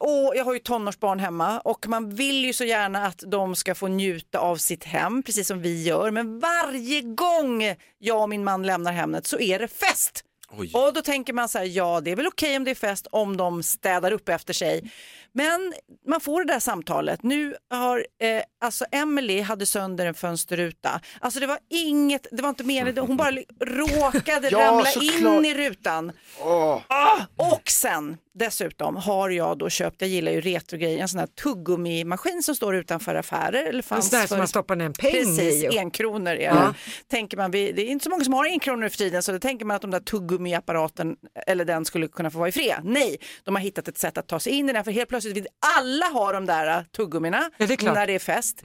åh, 0.00 0.32
jag 0.36 0.44
har 0.44 0.52
ju 0.52 0.58
tonårsbarn 0.58 1.18
hemma 1.18 1.60
och 1.60 1.86
man 1.88 2.14
vill 2.14 2.44
ju 2.44 2.52
så 2.52 2.64
gärna 2.64 3.06
att 3.06 3.22
de 3.26 3.54
ska 3.56 3.74
få 3.74 3.88
njuta 3.88 4.38
av 4.38 4.56
sitt 4.56 4.84
hem, 4.84 5.22
precis 5.22 5.48
som 5.48 5.62
vi 5.62 5.82
gör. 5.82 6.10
Men 6.10 6.40
varje 6.40 7.00
gång 7.02 7.74
jag 7.98 8.22
och 8.22 8.28
min 8.28 8.44
man 8.44 8.62
lämnar 8.66 8.92
hemmet 8.92 9.26
så 9.26 9.38
är 9.40 9.58
det 9.58 9.68
fest. 9.68 10.24
Oj. 10.58 10.70
Och 10.74 10.94
då 10.94 11.02
tänker 11.02 11.32
man 11.32 11.48
så 11.48 11.58
här, 11.58 11.64
ja 11.64 12.00
det 12.00 12.10
är 12.10 12.16
väl 12.16 12.26
okej 12.26 12.56
om 12.56 12.64
det 12.64 12.70
är 12.70 12.74
fest 12.74 13.06
om 13.10 13.36
de 13.36 13.62
städar 13.62 14.12
upp 14.12 14.28
efter 14.28 14.54
sig. 14.54 14.90
Men 15.34 15.74
man 16.08 16.20
får 16.20 16.44
det 16.44 16.52
där 16.52 16.60
samtalet. 16.60 17.22
Nu 17.22 17.54
har, 17.70 18.06
eh, 18.22 18.42
alltså 18.60 18.84
Emily 18.92 19.40
hade 19.40 19.66
sönder 19.66 20.06
en 20.06 20.14
fönsterruta. 20.14 21.00
Alltså 21.20 21.40
det 21.40 21.46
var 21.46 21.58
inget, 21.70 22.26
det 22.32 22.42
var 22.42 22.48
inte 22.48 22.64
meningen, 22.64 22.98
hon 23.06 23.16
bara 23.16 23.30
råkade 23.64 24.48
Ja, 24.52 24.58
ramla 24.58 24.84
såklart. 24.84 25.14
in 25.38 25.44
i 25.44 25.54
rutan. 25.54 26.12
Åh. 26.40 26.80
Ah, 26.86 27.20
och 27.36 27.62
sen 27.70 28.16
dessutom 28.34 28.96
har 28.96 29.30
jag 29.30 29.58
då 29.58 29.68
köpt, 29.70 29.96
jag 30.00 30.10
gillar 30.10 30.32
ju 30.32 30.40
retrogrejer, 30.40 30.98
en 31.02 31.08
sån 31.08 31.18
här 31.20 31.26
tuggummi-maskin 31.26 32.42
som 32.42 32.54
står 32.56 32.76
utanför 32.76 33.14
affärer. 33.14 33.64
Eller 33.64 33.76
En 33.78 33.82
fanns 33.82 34.10
sån 34.10 34.18
där 34.20 34.26
som 34.26 34.38
man 34.38 34.48
stoppar 34.48 34.76
ner 34.76 34.84
en 34.84 34.92
peng 34.92 35.10
Precis, 35.12 35.64
i. 35.74 35.78
enkronor 35.78 36.32
är 36.32 36.54
det. 36.54 36.74
Tänker 37.08 37.36
man, 37.36 37.50
det 37.50 37.58
är 37.58 37.78
inte 37.84 38.04
så 38.04 38.10
många 38.10 38.24
som 38.24 38.34
har 38.34 38.44
enkronor 38.44 38.88
för 38.88 38.96
tiden 38.98 39.22
så 39.22 39.32
då 39.32 39.38
tänker 39.38 39.64
man 39.64 39.74
att 39.76 39.82
de 39.82 39.90
där 39.90 40.00
tuggummiapparaten 40.00 41.16
eller 41.46 41.64
den 41.64 41.84
skulle 41.84 42.08
kunna 42.08 42.30
få 42.30 42.38
vara 42.38 42.48
i 42.48 42.52
fred. 42.52 42.80
Nej, 42.84 43.16
de 43.44 43.54
har 43.54 43.62
hittat 43.62 43.88
ett 43.88 43.98
sätt 43.98 44.18
att 44.18 44.26
ta 44.28 44.40
sig 44.40 44.52
in 44.52 44.68
i 44.70 44.72
den 44.72 44.84
för 44.84 44.90
helt 44.90 45.08
plötsligt 45.08 45.21
vill 45.28 45.46
alla 45.76 46.06
ha 46.06 46.32
de 46.32 46.46
där 46.46 46.78
uh, 46.78 46.84
tuggummina 46.96 47.50
Ja, 47.56 47.66
det 47.66 47.82
när 47.82 48.06
det 48.06 48.12
är 48.12 48.18
fest. 48.18 48.62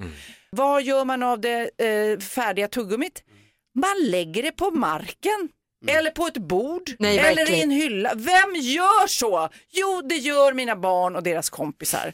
Vad 0.49 0.83
gör 0.83 1.05
man 1.05 1.23
av 1.23 1.41
det 1.41 1.69
eh, 1.77 2.19
färdiga 2.19 2.67
tuggummit? 2.67 3.23
Man 3.75 3.95
lägger 4.03 4.43
det 4.43 4.51
på 4.51 4.71
marken. 4.71 5.49
Eller 5.87 6.11
på 6.11 6.27
ett 6.27 6.37
bord, 6.37 6.91
Nej, 6.99 7.19
eller 7.19 7.41
i 7.41 7.43
äckligt. 7.43 7.63
en 7.63 7.71
hylla. 7.71 8.13
Vem 8.15 8.55
gör 8.55 9.07
så? 9.07 9.49
Jo, 9.71 10.01
det 10.09 10.15
gör 10.15 10.53
mina 10.53 10.75
barn 10.75 11.15
och 11.15 11.23
deras 11.23 11.49
kompisar. 11.49 12.13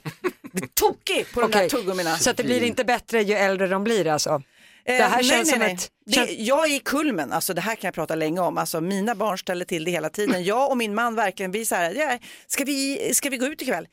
Det 0.52 0.64
är 0.64 0.68
tokigt 0.68 1.34
på 1.34 1.42
de 1.42 1.52
där 1.52 1.60
Okej, 1.60 1.70
tuggummina. 1.70 2.18
Så 2.18 2.30
att 2.30 2.38
det 2.38 2.44
blir 2.44 2.64
inte 2.64 2.84
bättre 2.84 3.22
ju 3.22 3.34
äldre 3.34 3.68
de 3.68 3.84
blir 3.84 4.08
alltså? 4.08 4.30
Eh, 4.86 4.98
det 4.98 5.04
här 5.04 5.16
nej, 5.16 5.24
känns 5.24 5.52
nej, 5.52 5.52
som 5.52 5.60
nej. 5.60 5.74
ett... 5.74 5.90
Det, 6.06 6.34
jag 6.34 6.70
är 6.70 6.76
i 6.76 6.80
kulmen, 6.80 7.32
alltså 7.32 7.54
det 7.54 7.62
här 7.62 7.76
kan 7.76 7.88
jag 7.88 7.94
prata 7.94 8.16
länge 8.16 8.40
om. 8.40 8.58
Alltså, 8.58 8.82
mina 8.82 9.16
barn 9.16 9.38
ställer 9.38 9.66
till 9.66 9.84
det 9.84 9.92
hela 9.92 10.10
tiden. 10.10 10.44
Jag 10.44 10.72
och 10.72 10.78
min 10.78 10.96
man 10.96 11.16
verkligen 11.16 11.52
blir 11.52 11.66
så 11.66 11.76
här, 11.76 11.94
ja, 11.94 12.20
ska, 12.48 12.64
vi, 12.64 13.12
ska 13.14 13.30
vi 13.30 13.38
gå 13.38 13.46
ut 13.46 13.62
ikväll? 13.62 13.88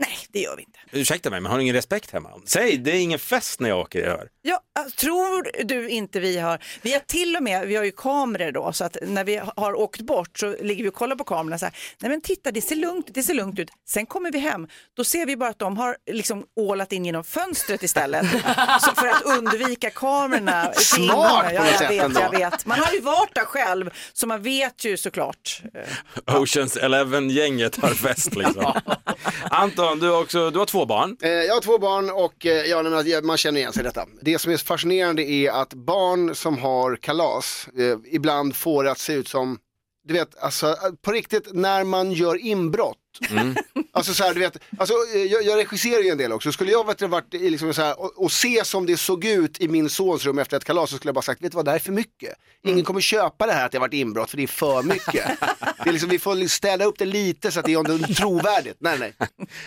Nej, 0.00 0.18
det 0.32 0.40
gör 0.40 0.56
vi 0.56 0.62
inte. 0.62 0.78
Ursäkta 0.92 1.30
mig, 1.30 1.40
men 1.40 1.50
har 1.50 1.58
du 1.58 1.62
ingen 1.62 1.74
respekt 1.74 2.10
hemma? 2.10 2.30
Säg, 2.44 2.78
det 2.78 2.90
är 2.90 3.00
ingen 3.00 3.18
fest 3.18 3.60
när 3.60 3.68
jag 3.68 3.78
åker, 3.78 4.00
jag 4.00 4.10
hör. 4.10 4.28
Ja, 4.42 4.60
alltså, 4.78 4.96
tror 4.96 5.64
du 5.64 5.88
inte 5.88 6.20
vi 6.20 6.38
har, 6.38 6.58
vi 6.82 6.92
har 6.92 7.00
till 7.00 7.36
och 7.36 7.42
med, 7.42 7.66
vi 7.66 7.76
har 7.76 7.84
ju 7.84 7.92
kameror 7.92 8.52
då, 8.52 8.72
så 8.72 8.84
att 8.84 8.96
när 9.02 9.24
vi 9.24 9.40
har 9.56 9.74
åkt 9.74 10.00
bort 10.00 10.38
så 10.38 10.56
ligger 10.60 10.82
vi 10.82 10.90
och 10.90 10.94
kollar 10.94 11.16
på 11.16 11.24
kamerorna 11.24 11.58
så 11.58 11.64
här, 11.64 11.74
nej 11.98 12.10
men 12.10 12.20
titta 12.20 12.50
det 12.50 12.60
ser 12.60 12.76
lugnt, 12.76 13.06
det 13.14 13.22
ser 13.22 13.34
lugnt 13.34 13.58
ut. 13.58 13.70
Sen 13.88 14.06
kommer 14.06 14.32
vi 14.32 14.38
hem, 14.38 14.68
då 14.96 15.04
ser 15.04 15.26
vi 15.26 15.36
bara 15.36 15.50
att 15.50 15.58
de 15.58 15.76
har 15.76 15.96
liksom 16.10 16.44
ålat 16.56 16.92
in 16.92 17.04
genom 17.04 17.24
fönstret 17.24 17.82
istället. 17.82 18.26
så 18.80 18.94
för 18.94 19.06
att 19.06 19.22
undvika 19.22 19.90
kamerorna. 19.90 20.72
Smart 20.74 21.46
på 21.46 21.54
ja, 21.54 21.60
något 21.60 21.70
jag 21.70 21.78
sätt 21.78 21.90
vet, 21.90 22.04
ändå. 22.04 22.20
jag 22.20 22.30
vet. 22.30 22.66
Man 22.66 22.78
har 22.78 22.92
ju 22.92 23.00
varit 23.00 23.34
där 23.34 23.44
själv, 23.44 23.90
så 24.12 24.26
man 24.26 24.42
vet 24.42 24.84
ju 24.84 24.96
såklart. 24.96 25.62
Oceans 26.26 26.76
Eleven-gänget 26.76 27.76
har 27.76 27.90
fest 27.90 28.34
liksom. 28.34 28.72
Anton, 29.50 29.87
du, 29.94 30.10
har 30.10 30.20
också, 30.20 30.50
du 30.50 30.58
har 30.58 30.66
två 30.66 30.86
barn. 30.86 31.16
Eh, 31.22 31.30
jag 31.30 31.54
har 31.54 31.60
två 31.60 31.78
barn 31.78 32.10
och 32.10 32.46
eh, 32.46 32.66
ja, 32.66 32.82
men 32.82 33.26
man 33.26 33.36
känner 33.36 33.60
igen 33.60 33.72
sig 33.72 33.80
i 33.80 33.84
detta. 33.84 34.06
Det 34.20 34.38
som 34.38 34.52
är 34.52 34.56
fascinerande 34.56 35.22
är 35.22 35.50
att 35.50 35.74
barn 35.74 36.34
som 36.34 36.58
har 36.58 36.96
kalas 36.96 37.68
eh, 37.78 37.98
ibland 38.04 38.56
får 38.56 38.84
det 38.84 38.90
att 38.90 38.98
se 38.98 39.12
ut 39.12 39.28
som, 39.28 39.58
du 40.04 40.14
vet, 40.14 40.38
alltså 40.38 40.76
på 41.02 41.12
riktigt 41.12 41.48
när 41.52 41.84
man 41.84 42.12
gör 42.12 42.36
inbrott. 42.46 42.96
Alltså 43.92 44.14
så 44.14 44.24
här, 44.24 44.34
du 44.34 44.40
vet, 44.40 44.58
alltså, 44.78 44.94
eh, 45.14 45.22
jag, 45.22 45.42
jag 45.42 45.56
regisserar 45.58 46.02
ju 46.02 46.08
en 46.10 46.18
del 46.18 46.32
också. 46.32 46.52
Skulle 46.52 46.70
jag 46.72 46.86
vet, 46.86 46.98
du, 46.98 47.06
varit 47.06 47.34
i 47.34 47.50
liksom 47.50 47.74
så 47.74 47.82
här, 47.82 48.00
och, 48.00 48.22
och 48.24 48.32
se 48.32 48.64
som 48.64 48.86
det 48.86 48.96
såg 48.96 49.24
ut 49.24 49.60
i 49.60 49.68
min 49.68 49.88
sons 49.90 50.24
rum 50.24 50.38
efter 50.38 50.56
ett 50.56 50.64
kalas 50.64 50.90
så 50.90 50.96
skulle 50.96 51.08
jag 51.08 51.14
bara 51.14 51.22
sagt, 51.22 51.42
vet 51.42 51.52
du 51.52 51.56
vad, 51.56 51.64
det 51.64 51.70
här 51.70 51.78
är 51.78 51.82
för 51.82 51.92
mycket. 51.92 52.34
Ingen 52.64 52.84
kommer 52.84 53.00
köpa 53.00 53.46
det 53.46 53.52
här 53.52 53.66
att 53.66 53.72
det 53.72 53.78
har 53.78 53.80
varit 53.80 53.94
inbrott 53.94 54.30
för 54.30 54.36
det 54.36 54.42
är 54.42 54.46
för 54.46 54.82
mycket. 54.82 55.12
det 55.84 55.88
är 55.88 55.92
liksom, 55.92 56.10
vi 56.10 56.18
får 56.18 56.48
städa 56.48 56.84
upp 56.84 56.98
det 56.98 57.04
lite 57.04 57.50
så 57.50 57.60
att 57.60 57.66
det 57.66 57.72
är 57.72 58.14
trovärdigt. 58.14 58.76
Nej, 58.80 58.98
nej. 58.98 59.12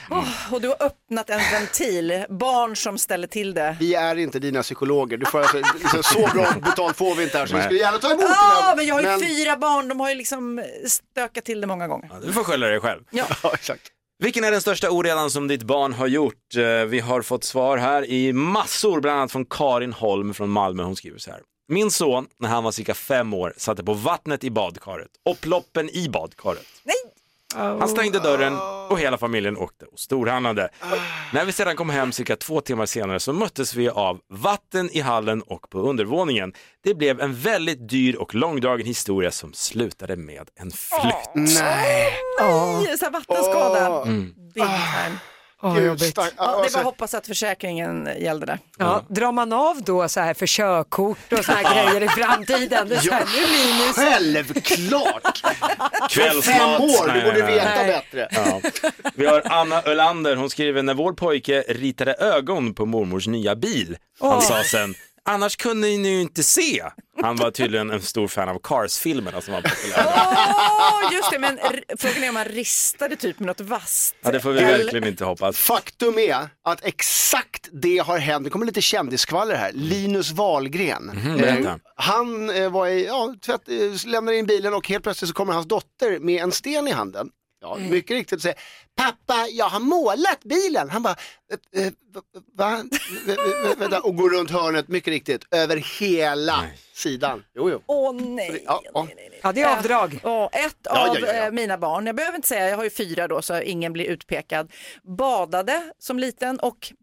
Och 0.51 0.61
du 0.61 0.67
har 0.67 0.83
öppnat 0.83 1.29
en 1.29 1.41
ventil, 1.51 2.25
barn 2.29 2.75
som 2.75 2.97
ställer 2.97 3.27
till 3.27 3.53
det. 3.53 3.77
Vi 3.79 3.95
är 3.95 4.15
inte 4.15 4.39
dina 4.39 4.61
psykologer. 4.63 5.17
Du 5.17 5.25
får 5.25 5.39
alltså, 5.39 5.57
liksom, 5.57 6.03
så 6.03 6.29
bra 6.33 6.51
betalt 6.63 6.97
får 6.97 7.15
vi 7.15 7.23
inte 7.23 7.37
här 7.37 7.45
så 7.45 7.55
vi 7.55 7.61
skulle 7.63 7.79
gärna 7.79 7.97
ta 7.97 8.07
emot 8.11 8.21
Ja, 8.29 8.61
dina- 8.61 8.75
men 8.75 8.85
jag 8.85 8.95
har 8.95 9.01
ju 9.01 9.07
men- 9.07 9.19
fyra 9.21 9.57
barn, 9.57 9.87
de 9.87 9.99
har 9.99 10.09
ju 10.09 10.15
liksom 10.15 10.63
stökat 10.87 11.45
till 11.45 11.61
det 11.61 11.67
många 11.67 11.87
gånger. 11.87 12.09
Du 12.25 12.33
får 12.33 12.43
skylla 12.43 12.67
dig 12.67 12.79
själv. 12.79 13.01
Ja. 13.09 13.25
Ja, 13.43 13.53
exakt. 13.53 13.91
Vilken 14.23 14.43
är 14.43 14.51
den 14.51 14.61
största 14.61 14.89
oredan 14.89 15.31
som 15.31 15.47
ditt 15.47 15.63
barn 15.63 15.93
har 15.93 16.07
gjort? 16.07 16.55
Eh, 16.55 16.85
vi 16.85 16.99
har 16.99 17.21
fått 17.21 17.43
svar 17.43 17.77
här 17.77 18.05
i 18.05 18.33
massor, 18.33 19.01
bland 19.01 19.17
annat 19.17 19.31
från 19.31 19.45
Karin 19.45 19.93
Holm 19.93 20.33
från 20.33 20.49
Malmö. 20.49 20.83
Hon 20.83 20.95
skriver 20.95 21.19
så 21.19 21.31
här. 21.31 21.41
Min 21.67 21.91
son, 21.91 22.27
när 22.39 22.49
han 22.49 22.63
var 22.63 22.71
cirka 22.71 22.93
fem 22.93 23.33
år, 23.33 23.53
satte 23.57 23.83
på 23.83 23.93
vattnet 23.93 24.43
i 24.43 24.49
badkaret 24.49 25.07
och 25.29 25.41
ploppen 25.41 25.89
i 25.89 26.09
badkaret. 26.09 26.65
Nej. 26.83 26.95
Han 27.55 27.87
stängde 27.87 28.19
dörren 28.19 28.57
och 28.89 28.99
hela 28.99 29.17
familjen 29.17 29.57
åkte 29.57 29.85
och 29.85 29.99
storhandlade. 29.99 30.69
När 31.33 31.45
vi 31.45 31.51
sedan 31.51 31.75
kom 31.75 31.89
hem 31.89 32.11
cirka 32.11 32.35
två 32.35 32.61
timmar 32.61 32.85
senare 32.85 33.19
så 33.19 33.33
möttes 33.33 33.75
vi 33.75 33.89
av 33.89 34.19
vatten 34.29 34.89
i 34.91 34.99
hallen 34.99 35.41
och 35.41 35.69
på 35.69 35.79
undervåningen. 35.79 36.53
Det 36.83 36.93
blev 36.93 37.21
en 37.21 37.35
väldigt 37.35 37.89
dyr 37.89 38.15
och 38.15 38.35
långdragen 38.35 38.87
historia 38.87 39.31
som 39.31 39.53
slutade 39.53 40.15
med 40.15 40.49
en 40.55 40.71
flytt. 40.71 41.35
Nej. 41.35 42.13
Nej, 42.39 42.97
så 42.97 43.05
här 43.05 43.11
vattenskada. 43.11 43.89
Åh. 43.89 44.05
Big 44.53 44.63
time. 44.63 45.17
Åh, 45.63 45.75
Gud, 45.75 45.85
jobbigt. 45.85 46.03
stark- 46.09 46.33
Ja, 46.37 46.43
det 46.45 46.51
är 46.51 46.55
alltså, 46.63 46.77
bara 46.77 46.79
att 46.79 46.85
hoppas 46.85 47.13
att 47.13 47.27
försäkringen 47.27 48.09
gällde 48.19 48.45
det. 48.45 48.59
Ja, 48.77 49.03
drar 49.07 49.31
man 49.31 49.53
av 49.53 49.81
då 49.83 50.09
så 50.09 50.19
här 50.19 50.33
för 50.33 50.47
körkort 50.47 51.33
och 51.33 51.45
såna 51.45 51.57
här 51.57 51.73
grejer 51.89 52.01
i 52.03 52.07
framtiden? 52.09 52.89
Det 52.89 52.95
är 52.95 52.99
så 52.99 53.11
här, 53.13 53.25
nu 53.35 53.41
minus. 53.41 53.95
Självklart! 53.95 55.41
Kvällsmat. 56.09 56.55
Fem 56.57 56.81
år, 56.81 57.13
du 57.13 57.21
borde 57.21 57.43
nej, 57.45 57.55
nej. 57.55 57.55
veta 57.55 57.83
bättre. 57.83 58.27
Ja. 58.31 58.61
Vi 59.15 59.25
har 59.25 59.41
Anna 59.45 59.81
Ölander, 59.81 60.35
hon 60.35 60.49
skriver 60.49 60.83
när 60.83 60.93
vår 60.93 61.13
pojke 61.13 61.63
ritade 61.69 62.13
ögon 62.13 62.73
på 62.73 62.85
mormors 62.85 63.27
nya 63.27 63.55
bil. 63.55 63.97
Han 64.19 64.41
sa 64.41 64.63
sen, 64.63 64.95
Annars 65.29 65.55
kunde 65.57 65.87
ni 65.87 66.09
ju 66.09 66.21
inte 66.21 66.43
se. 66.43 66.83
Han 67.21 67.35
var 67.35 67.51
tydligen 67.51 67.89
en 67.91 68.01
stor 68.01 68.27
fan 68.27 68.49
av 68.49 68.59
Cars-filmerna 68.63 69.41
som 69.41 69.53
var 69.53 69.61
populära. 69.61 70.13
Åh, 71.03 71.13
just 71.13 71.31
det, 71.31 71.39
men 71.39 71.59
frågan 71.97 72.23
är 72.23 72.29
om 72.29 72.35
han 72.35 72.45
ristade 72.45 73.15
typ 73.15 73.39
med 73.39 73.47
något 73.47 73.61
vasst. 73.61 74.15
Ja, 74.21 74.31
det 74.31 74.39
får 74.39 74.51
vi 74.51 74.59
Eller- 74.59 74.77
verkligen 74.77 75.07
inte 75.07 75.25
hoppas. 75.25 75.57
Faktum 75.57 76.17
är 76.17 76.49
att 76.63 76.85
exakt 76.85 77.69
det 77.71 77.97
har 77.97 78.17
hänt, 78.17 78.43
det 78.43 78.49
kommer 78.49 78.65
lite 78.65 78.81
kändisskvaller 78.81 79.55
här, 79.55 79.71
Linus 79.73 80.31
Wahlgren. 80.31 81.11
Berätta. 81.37 81.69
Eh, 81.69 81.75
han 81.95 82.49
eh, 82.49 82.71
var 82.71 82.87
i, 82.87 83.05
ja, 83.05 83.35
tvätt, 83.45 83.61
eh, 83.69 84.09
lämnade 84.11 84.37
in 84.37 84.45
bilen 84.45 84.73
och 84.73 84.87
helt 84.89 85.03
plötsligt 85.03 85.29
så 85.29 85.33
kommer 85.35 85.53
hans 85.53 85.67
dotter 85.67 86.19
med 86.19 86.43
en 86.43 86.51
sten 86.51 86.87
i 86.87 86.91
handen. 86.91 87.29
Ja, 87.63 87.77
Mm. 87.77 87.89
mycket 87.89 88.11
riktigt 88.15 88.41
säger, 88.41 88.57
pappa 88.95 89.47
jag 89.51 89.65
har 89.69 89.79
målat 89.79 90.43
bilen. 90.43 90.89
Han 90.89 91.03
bara, 91.03 91.15
eh, 91.75 91.85
eh, 91.85 91.93
va? 92.13 92.21
va? 92.55 92.83
Vä- 93.25 93.35
vä- 93.65 93.79
Vänta, 93.79 94.01
och 94.01 94.15
går 94.15 94.29
runt 94.29 94.51
hörnet, 94.51 94.87
mycket 94.87 95.11
riktigt, 95.11 95.45
över 95.51 95.77
hela 95.99 96.65
sidan. 96.93 97.43
Jo, 97.55 97.69
jo. 97.69 97.81
Åh 97.85 98.13
nej. 98.13 98.63
Ja, 98.65 98.81
ja. 98.93 99.07
Ja, 99.43 99.51
det 99.51 99.61
är 99.61 99.77
avdrag. 99.77 100.19
Ja, 100.23 100.49
ett 100.53 100.75
Ja, 100.83 101.09
av 101.09 101.15
ja, 101.19 101.27
ja, 101.27 101.33
ja. 101.33 101.45
eh, 101.45 101.51
mina 101.51 101.77
barn, 101.77 102.05
jag 102.05 102.15
behöver 102.15 102.35
inte 102.35 102.47
säga, 102.47 102.69
jag 102.69 102.77
har 102.77 102.83
ju 102.83 102.89
fyra 102.89 103.27
då 103.27 103.41
så 103.41 103.61
ingen 103.61 103.93
blir 103.93 104.05
utpekad, 104.05 104.71
badade 105.17 105.91
som 105.99 106.19
liten 106.19 106.59
och 106.59 106.93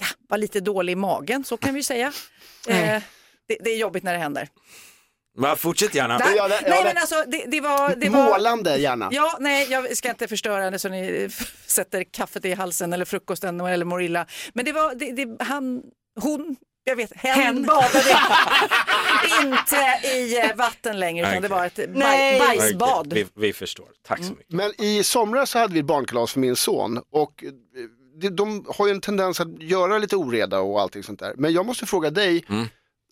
ja, 0.00 0.06
var 0.28 0.38
lite 0.38 0.60
dålig 0.60 0.92
i 0.92 0.96
magen, 0.96 1.44
så 1.44 1.56
kan 1.56 1.74
vi 1.74 1.78
ju 1.78 1.84
säga. 1.84 2.12
Eh, 2.68 3.02
det, 3.48 3.56
det 3.60 3.70
är 3.70 3.76
jobbigt 3.78 4.02
när 4.04 4.12
det 4.12 4.18
händer. 4.18 4.48
Va, 5.38 5.56
fortsätt 5.56 5.94
gärna. 5.94 6.18
Där, 6.18 6.36
ja, 6.36 6.48
det- 6.48 6.54
ja, 6.54 6.60
nej 6.70 6.84
men 6.84 6.96
alltså 6.96 7.24
det, 7.26 7.44
det 7.46 7.60
var... 7.60 7.94
Det 7.96 8.08
var 8.08 8.24
Målande 8.24 8.76
gärna. 8.76 9.08
Ja, 9.12 9.36
nej, 9.40 9.66
jag 9.70 9.96
ska 9.96 10.10
inte 10.10 10.28
förstöra 10.28 10.70
det 10.70 10.78
så 10.78 10.88
ni 10.88 11.28
sätter 11.66 12.04
kaffet 12.04 12.44
i 12.44 12.54
halsen 12.54 12.92
eller 12.92 13.04
frukosten 13.04 13.60
eller 13.60 13.84
mår 13.84 14.02
illa. 14.02 14.26
Men 14.54 14.64
det 14.64 14.72
var, 14.72 14.94
det, 14.94 15.12
det, 15.12 15.44
han, 15.44 15.82
hon, 16.20 16.56
jag 16.84 16.96
vet, 16.96 17.12
hen, 17.16 17.40
Hen. 17.40 17.62
badade 17.62 18.16
inte 19.42 20.08
i 20.16 20.38
eh, 20.40 20.56
vatten 20.56 20.98
längre 21.00 21.30
utan 21.30 21.42
det 21.42 21.48
var 21.48 21.66
ett 21.66 21.76
baj, 21.76 21.88
Nej. 21.94 22.38
bajsbad. 22.40 23.06
Okej, 23.06 23.26
Vi, 23.34 23.46
vi 23.46 23.52
förstår. 23.52 23.88
Tack 24.06 24.18
så 24.24 24.30
mycket. 24.32 24.52
Men 24.52 24.80
i 24.80 25.02
somras 25.04 25.50
så 25.50 25.58
hade 25.58 25.74
vi 25.74 25.80
ett 25.80 25.86
barnkalas 25.86 26.32
för 26.32 26.40
min 26.40 26.56
son 26.56 27.00
och 27.12 27.44
eh, 27.44 27.50
de, 28.20 28.28
de 28.28 28.64
har 28.68 28.86
ju 28.86 28.90
en 28.92 29.00
tendens 29.00 29.40
att 29.40 29.62
göra 29.62 29.98
lite 29.98 30.16
oreda 30.16 30.60
och 30.60 30.80
allting 30.80 31.02
sånt 31.02 31.18
där. 31.20 31.34
Men 31.36 31.52
jag 31.52 31.66
måste 31.66 31.86
fråga 31.86 32.10
dig, 32.10 32.44
Mm. 32.48 32.66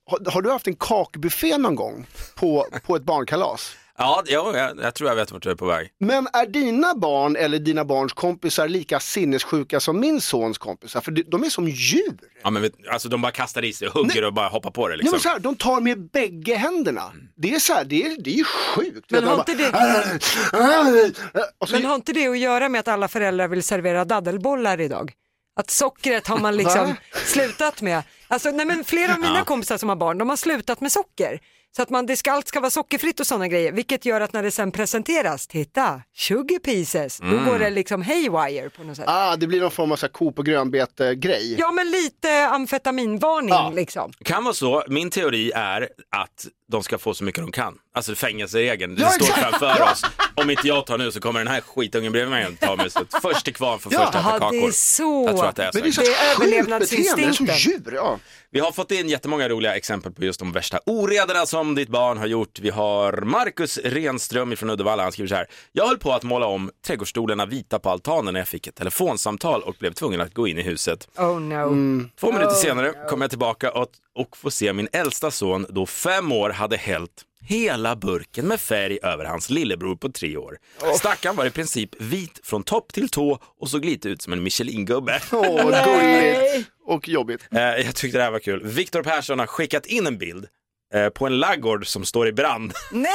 Har, 0.09 0.31
har 0.33 0.43
du 0.43 0.51
haft 0.51 0.67
en 0.67 0.77
kakbuffé 0.77 1.59
någon 1.59 1.75
gång 1.75 2.07
på, 2.35 2.67
på 2.87 2.97
ett 2.97 3.03
barnkalas? 3.03 3.77
Ja, 4.01 4.23
ja 4.27 4.57
jag, 4.59 4.79
jag 4.83 4.95
tror 4.95 5.11
jag 5.11 5.17
vet 5.17 5.33
vart 5.33 5.43
du 5.43 5.51
är 5.51 5.55
på 5.55 5.67
väg. 5.67 5.89
Men 6.01 6.29
är 6.33 6.47
dina 6.47 6.95
barn 6.95 7.37
eller 7.37 7.59
dina 7.59 7.85
barns 7.85 8.13
kompisar 8.13 8.69
lika 8.69 9.01
sinnessjuka 9.01 9.81
som 9.81 10.01
min 10.01 10.21
sons 10.21 10.59
kompisar? 10.59 11.01
För 11.01 11.11
de, 11.13 11.23
de 11.23 11.45
är 11.45 11.49
som 11.51 11.69
djur. 11.69 12.19
Ja, 12.43 12.51
men, 12.51 12.63
vet- 12.63 12.73
alltså, 12.93 13.09
de 13.09 13.23
bara 13.23 13.33
kastar 13.33 13.65
i 13.65 13.73
sig 13.73 13.89
hugger 13.89 14.25
och 14.25 14.33
bara 14.35 14.49
hoppar 14.49 14.71
på 14.71 14.89
det. 14.89 14.97
Liksom. 14.97 15.11
men 15.11 15.21
så 15.21 15.29
här, 15.29 15.39
de 15.39 15.57
tar 15.57 15.81
med 15.81 16.11
bägge 16.11 16.55
händerna. 16.55 17.13
Det 17.37 17.55
är 17.55 17.59
så 17.59 17.73
här, 17.73 17.85
det 17.85 18.03
är, 18.03 18.17
det 18.23 18.31
är 18.31 18.35
ju 18.35 18.45
sjukt. 18.45 19.11
Men 19.11 19.25
har 19.25 19.37
bara- 19.37 19.45
inte 19.49 21.13
Och 21.59 21.69
så, 21.69 21.75
Men 21.75 21.85
har 21.85 21.95
inte 21.95 22.13
det 22.13 22.27
att 22.29 22.39
göra 22.39 22.69
med 22.69 22.79
att 22.79 22.89
alla 22.89 23.09
föräldrar 23.09 23.49
vill 23.49 23.63
servera 23.63 24.05
daddelbollar 24.05 24.81
idag? 24.81 25.13
Att 25.57 25.71
sockret 25.71 26.27
har 26.27 26.39
man 26.39 26.57
liksom 26.63 26.95
slutat 27.25 27.83
med. 27.83 28.03
Alltså, 28.29 28.51
nej 28.51 28.67
men 28.67 28.85
flera 28.85 29.15
av 29.15 29.21
mina 29.21 29.45
kompisar 29.45 29.79
som 29.79 29.89
har 29.89 29.97
barn, 29.97 30.19
de 30.19 30.29
har 30.29 30.37
slutat 30.37 30.81
med 30.81 30.93
socker. 30.93 31.41
Så 31.77 31.83
att 31.83 31.91
man, 31.91 32.07
det 32.07 32.17
ska, 32.17 32.33
allt 32.33 32.49
ska 32.49 32.61
vara 32.61 32.71
sockerfritt 32.71 33.21
och 33.21 33.27
sådana 33.27 33.49
grejer, 33.49 33.73
vilket 33.73 34.05
gör 34.05 34.21
att 34.21 34.33
när 34.33 34.43
det 34.43 34.51
sen 34.51 34.73
presenteras, 34.73 35.47
titta, 35.47 36.03
sugar 36.17 36.59
pieces, 36.59 37.19
då 37.19 37.51
går 37.51 37.59
det 37.59 37.71
liksom 37.71 38.03
haywire 38.03 38.71
på 38.71 38.83
något 38.85 38.97
sätt. 38.97 39.05
ah, 39.09 39.37
det 39.37 39.47
blir 39.47 39.61
någon 39.61 39.71
form 39.71 39.93
av 39.93 39.97
så 39.97 40.07
här 40.07 40.13
ko 40.13 40.33
på 40.33 40.43
grönbete 40.43 41.15
grej. 41.15 41.57
Ja 41.59 41.73
men 41.73 41.91
lite 41.91 42.49
amfetaminvarning 42.49 43.49
Ja. 43.51 43.73
liksom. 43.75 44.13
Kan 44.25 44.45
vara 44.45 44.55
så. 44.55 44.85
Min 44.89 45.11
teori 45.11 45.53
är 45.55 45.89
att 46.17 46.47
de 46.73 46.83
ska 46.83 46.99
få 46.99 47.15
så 47.15 47.25
mycket 47.25 47.43
de 47.43 47.53
kan. 47.53 47.75
Alltså 47.95 48.15
fängelseregeln, 48.15 48.95
det 48.95 49.03
Ja, 49.03 49.09
står 49.09 49.27
exakt. 49.27 49.41
framför 49.59 49.83
oss. 49.93 50.03
Om 50.35 50.51
inte 50.51 50.69
jag 50.69 50.87
tar 50.87 50.99
nu 50.99 51.13
så 51.13 51.21
kommer 51.21 51.39
den 51.41 51.49
här 51.49 51.61
skitungen 51.61 52.13
bredvid 52.13 52.31
mig 52.31 52.45
att 52.45 52.61
ta 52.61 52.77
mig. 52.77 52.91
Så 52.91 53.01
först 53.23 53.45
till 53.45 53.55
kvarn 53.55 53.79
får 53.79 53.93
Ja. 53.93 53.99
först 53.99 54.15
äta 54.15 54.23
kakor. 54.39 54.51
det 54.61 54.67
är 54.67 54.71
så. 54.71 55.25
Jag 55.29 55.37
tror 55.37 55.49
att 55.49 55.57
det 55.57 55.63
är 55.65 55.73
så. 55.73 55.79
Men 55.79 55.83
det 55.83 55.89
är 55.89 55.93
så 55.93 56.01
Det 56.01 56.07
är 56.07 56.11
beteende, 56.11 56.47
det 56.47 56.57
är 56.57 56.61
överlevnadsinstinkten. 56.61 57.35
som 57.35 57.47
djur. 57.47 57.93
Ja. 57.95 58.19
Vi 58.51 58.61
har 58.61 58.73
fått 58.73 58.91
in 58.91 59.09
jättemånga 59.09 59.49
roliga 59.49 59.77
exempel 59.77 60.13
på 60.13 60.25
just 60.25 60.39
de 60.41 60.53
värsta 60.53 60.81
oredorna 60.87 61.47
som 61.47 61.75
ditt 61.75 61.89
barn 61.89 62.19
har 62.19 62.27
gjort. 62.27 62.59
Vi 62.61 62.71
har 62.71 63.13
Marcus 63.13 63.79
Renström 63.85 64.57
från 64.57 64.71
Uddevalla. 64.71 65.03
Han 65.03 65.13
skriver 65.13 65.29
så 65.29 65.35
här. 65.35 65.47
Jag 65.73 65.87
höll 65.87 65.99
på 65.99 66.13
att 66.13 66.23
måla 66.23 66.47
om 66.47 66.71
trädgårdsstolarna 66.87 67.47
vita 67.47 67.79
på 67.79 67.91
altanen 67.91 68.35
när 68.35 68.41
jag 68.41 68.49
fick 68.49 68.67
ett 68.67 68.75
telefonsamtal 68.75 69.63
och 69.63 69.75
blev 69.79 69.93
tvungen 69.93 70.21
att 70.21 70.35
gå 70.35 70.49
in 70.49 70.59
i 70.59 70.63
huset. 70.63 71.09
Oh 71.17 71.41
no. 71.41 71.55
Mm. 71.55 72.11
Två 72.21 72.33
minuter 72.33 72.55
senare 72.55 72.93
kom 73.09 73.21
jag 73.21 73.31
tillbaka 73.31 73.71
och, 73.71 73.89
och 74.15 74.37
får 74.37 74.51
se 74.51 74.73
min 74.73 74.89
äldsta 74.93 75.31
son, 75.31 75.67
då 75.69 75.87
fem 75.87 76.33
år, 76.33 76.51
hade 76.59 76.77
hällt 76.77 77.25
hela 77.41 77.97
burken 77.97 78.49
med 78.49 78.61
färg 78.61 78.99
över 79.03 79.25
hans 79.25 79.51
lillebror 79.51 79.97
på 79.97 80.09
tre 80.09 80.37
år. 80.37 80.59
Stackaren 80.97 81.37
var 81.37 81.47
i 81.47 81.51
princip 81.51 82.01
vit 82.01 82.41
från 82.43 82.63
topp 82.63 82.93
till 82.93 83.09
tå 83.09 83.39
och 83.61 83.71
såg 83.71 83.85
lite 83.85 84.09
ut 84.09 84.23
som 84.23 84.33
en 84.33 84.43
Michelin-gubbe. 84.43 85.21
Åh, 85.33 85.85
gulligt 85.85 86.71
och 86.87 87.09
jobbigt. 87.09 87.49
Eh, 87.51 87.61
jag 87.61 87.95
tyckte 87.95 88.19
det 88.19 88.25
här 88.25 88.31
var 88.31 88.39
kul. 88.39 88.65
Viktor 88.65 89.03
Persson 89.03 89.39
har 89.39 89.47
skickat 89.47 89.87
in 89.87 90.07
en 90.07 90.19
bild 90.19 90.47
eh, 90.95 91.09
på 91.09 91.27
en 91.27 91.39
laggård 91.39 91.87
som 91.87 92.05
står 92.05 92.29
i 92.29 92.33
brand 92.33 92.73
Nej, 92.93 93.13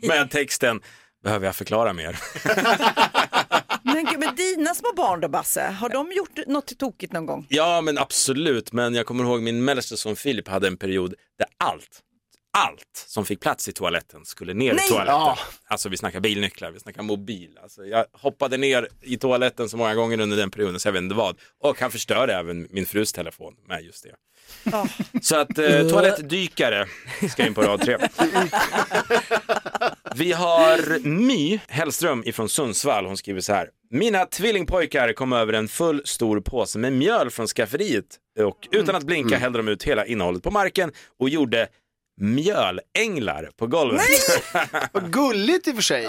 med 0.08 0.30
texten 0.30 0.80
Behöver 1.24 1.46
jag 1.46 1.56
förklara 1.56 1.92
mer? 1.92 2.18
men, 3.82 4.20
men 4.20 4.34
dina 4.36 4.74
små 4.74 4.92
barn 4.96 5.20
då 5.20 5.28
Basse, 5.28 5.62
har 5.62 5.88
de 5.88 6.12
gjort 6.12 6.46
något 6.46 6.78
tokigt 6.78 7.12
någon 7.12 7.26
gång? 7.26 7.46
Ja, 7.48 7.80
men 7.80 7.98
absolut. 7.98 8.72
Men 8.72 8.94
jag 8.94 9.06
kommer 9.06 9.24
ihåg 9.24 9.42
min 9.42 9.64
mellersta 9.64 9.96
son 9.96 10.16
Filip 10.16 10.48
hade 10.48 10.66
en 10.66 10.76
period 10.76 11.14
där 11.38 11.46
allt, 11.58 12.00
allt 12.52 13.04
som 13.06 13.24
fick 13.24 13.40
plats 13.40 13.68
i 13.68 13.72
toaletten 13.72 14.24
skulle 14.24 14.54
ner 14.54 14.74
Nej! 14.74 14.84
i 14.84 14.88
toaletten. 14.88 15.14
Ja. 15.14 15.38
Alltså 15.66 15.88
vi 15.88 15.96
snackar 15.96 16.20
bilnycklar, 16.20 16.70
vi 16.70 16.80
snackar 16.80 17.02
mobil. 17.02 17.58
Alltså, 17.62 17.84
jag 17.84 18.06
hoppade 18.12 18.56
ner 18.56 18.88
i 19.00 19.16
toaletten 19.16 19.68
så 19.68 19.76
många 19.76 19.94
gånger 19.94 20.20
under 20.20 20.36
den 20.36 20.50
perioden 20.50 20.80
så 20.80 20.88
jag 20.88 20.92
vet 20.92 21.02
inte 21.02 21.14
vad. 21.14 21.36
Och 21.60 21.80
han 21.80 21.90
förstörde 21.90 22.34
även 22.34 22.68
min 22.70 22.86
frus 22.86 23.12
telefon 23.12 23.54
med 23.68 23.84
just 23.84 24.04
det. 24.04 24.14
Ja. 24.72 24.86
Så 25.22 25.36
att 25.36 25.58
eh, 25.58 25.88
toalettdykare 25.88 26.86
ska 27.30 27.46
in 27.46 27.54
på 27.54 27.62
rad 27.62 27.80
tre. 27.80 27.96
Vi 30.14 30.32
har 30.32 30.98
My 31.08 31.60
Hellström 31.68 32.22
ifrån 32.26 32.48
Sundsvall. 32.48 33.06
Hon 33.06 33.16
skriver 33.16 33.40
så 33.40 33.52
här. 33.52 33.68
Mina 33.90 34.26
tvillingpojkar 34.26 35.12
kom 35.12 35.32
över 35.32 35.52
en 35.52 35.68
full 35.68 36.02
stor 36.04 36.40
påse 36.40 36.78
med 36.78 36.92
mjöl 36.92 37.30
från 37.30 37.46
skafferiet 37.46 38.18
och 38.38 38.68
utan 38.70 38.94
att 38.94 39.04
blinka 39.04 39.38
hällde 39.38 39.58
de 39.58 39.68
ut 39.68 39.82
hela 39.82 40.06
innehållet 40.06 40.42
på 40.42 40.50
marken 40.50 40.92
och 41.18 41.28
gjorde 41.28 41.68
mjölänglar 42.20 43.50
på 43.56 43.66
golvet. 43.66 44.02
Vad 44.92 45.12
gulligt 45.12 45.68
i 45.68 45.70
och 45.70 45.74
för 45.74 45.82
sig. 45.82 46.06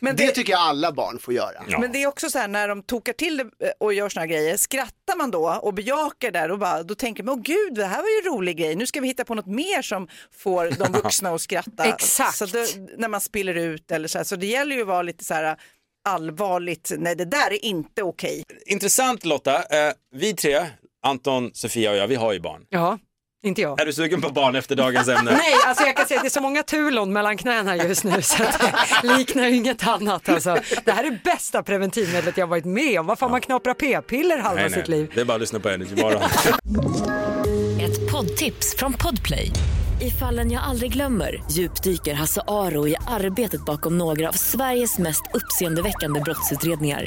Men 0.00 0.16
Det 0.16 0.26
det, 0.26 0.32
tycker 0.32 0.52
jag 0.52 0.60
alla 0.60 0.92
barn 0.92 1.18
får 1.18 1.34
göra. 1.34 1.64
Ja. 1.68 1.78
men 1.78 1.92
det 1.92 2.02
är 2.02 2.06
också 2.06 2.30
så 2.30 2.38
här 2.38 2.48
när 2.48 2.68
de 2.68 2.82
tokar 2.82 3.12
till 3.12 3.36
det 3.36 3.42
eh, 3.42 3.70
och 3.80 3.94
gör 3.94 4.08
såna 4.08 4.20
här 4.20 4.28
grejer, 4.28 4.56
skrattar 4.56 5.16
man 5.18 5.30
då 5.30 5.58
och 5.62 5.74
bejakar 5.74 6.30
där 6.30 6.50
och 6.50 6.58
bara, 6.58 6.82
då 6.82 6.94
tänker 6.94 7.22
man, 7.22 7.34
åh 7.34 7.42
gud, 7.42 7.74
det 7.74 7.86
här 7.86 8.02
var 8.02 8.08
ju 8.08 8.28
en 8.28 8.36
rolig 8.36 8.56
grej, 8.56 8.76
nu 8.76 8.86
ska 8.86 9.00
vi 9.00 9.06
hitta 9.08 9.24
på 9.24 9.34
något 9.34 9.46
mer 9.46 9.82
som 9.82 10.08
får 10.32 10.70
de 10.70 10.92
vuxna 11.02 11.30
att 11.30 11.40
skratta. 11.40 11.84
Exakt. 11.84 12.36
Så 12.36 12.46
det, 12.46 12.76
när 12.98 13.08
man 13.08 13.20
spiller 13.20 13.54
ut 13.54 13.90
eller 13.90 14.08
så 14.08 14.18
här, 14.18 14.24
så 14.24 14.36
det 14.36 14.46
gäller 14.46 14.76
ju 14.76 14.82
att 14.82 14.88
vara 14.88 15.02
lite 15.02 15.24
så 15.24 15.34
här 15.34 15.56
allvarligt, 16.08 16.92
nej 16.98 17.14
det 17.16 17.24
där 17.24 17.52
är 17.52 17.64
inte 17.64 18.02
okej. 18.02 18.42
Intressant 18.66 19.24
Lotta, 19.24 19.56
eh, 19.56 19.92
vi 20.14 20.34
tre, 20.34 20.66
Anton, 21.06 21.50
Sofia 21.54 21.90
och 21.90 21.96
jag, 21.96 22.08
vi 22.08 22.14
har 22.14 22.32
ju 22.32 22.40
barn. 22.40 22.66
Ja, 22.68 22.98
inte 23.44 23.60
jag. 23.62 23.80
Är 23.80 23.86
du 23.86 23.92
sugen 23.92 24.20
på 24.20 24.28
barn 24.28 24.54
efter 24.56 24.76
dagens 24.76 25.08
ämne? 25.08 25.30
Nej, 25.30 25.54
alltså 25.66 25.84
jag 25.84 25.96
kan 25.96 26.06
säga 26.06 26.20
att 26.20 26.24
det 26.24 26.28
är 26.28 26.30
så 26.30 26.40
många 26.40 26.62
tulon 26.62 27.12
mellan 27.12 27.36
knäna 27.36 27.76
just 27.76 28.04
nu 28.04 28.22
så 28.22 28.42
att 28.42 28.60
det 29.02 29.16
liknar 29.16 29.46
inget 29.46 29.86
annat. 29.86 30.28
Alltså. 30.28 30.58
Det 30.84 30.92
här 30.92 31.04
är 31.04 31.20
bästa 31.24 31.62
preventivmedlet 31.62 32.36
jag 32.36 32.46
varit 32.46 32.64
med 32.64 33.00
om. 33.00 33.06
Varför 33.06 33.26
har 33.26 33.30
man 33.30 33.40
knaprat 33.40 33.78
p-piller 33.78 34.38
halva 34.38 34.60
Nej, 34.60 34.70
nej. 34.70 34.80
sitt 34.80 34.88
liv? 34.88 35.12
Det 35.14 35.20
är 35.20 35.24
bara 35.24 35.34
att 35.34 35.40
lyssna 35.40 35.60
på 35.60 35.68
Energy 35.68 36.02
Morgon. 36.02 36.22
Ett 37.80 38.12
poddtips 38.12 38.76
från 38.78 38.92
Podplay. 38.92 39.50
I 40.00 40.10
fallen 40.10 40.50
jag 40.50 40.62
aldrig 40.62 40.92
glömmer 40.92 41.42
djupdyker 41.50 42.14
Hasse 42.14 42.42
Aro 42.46 42.88
i 42.88 42.96
arbetet 43.08 43.64
bakom 43.64 43.98
några 43.98 44.28
av 44.28 44.32
Sveriges 44.32 44.98
mest 44.98 45.22
uppseendeväckande 45.34 46.20
brottsutredningar. 46.20 47.06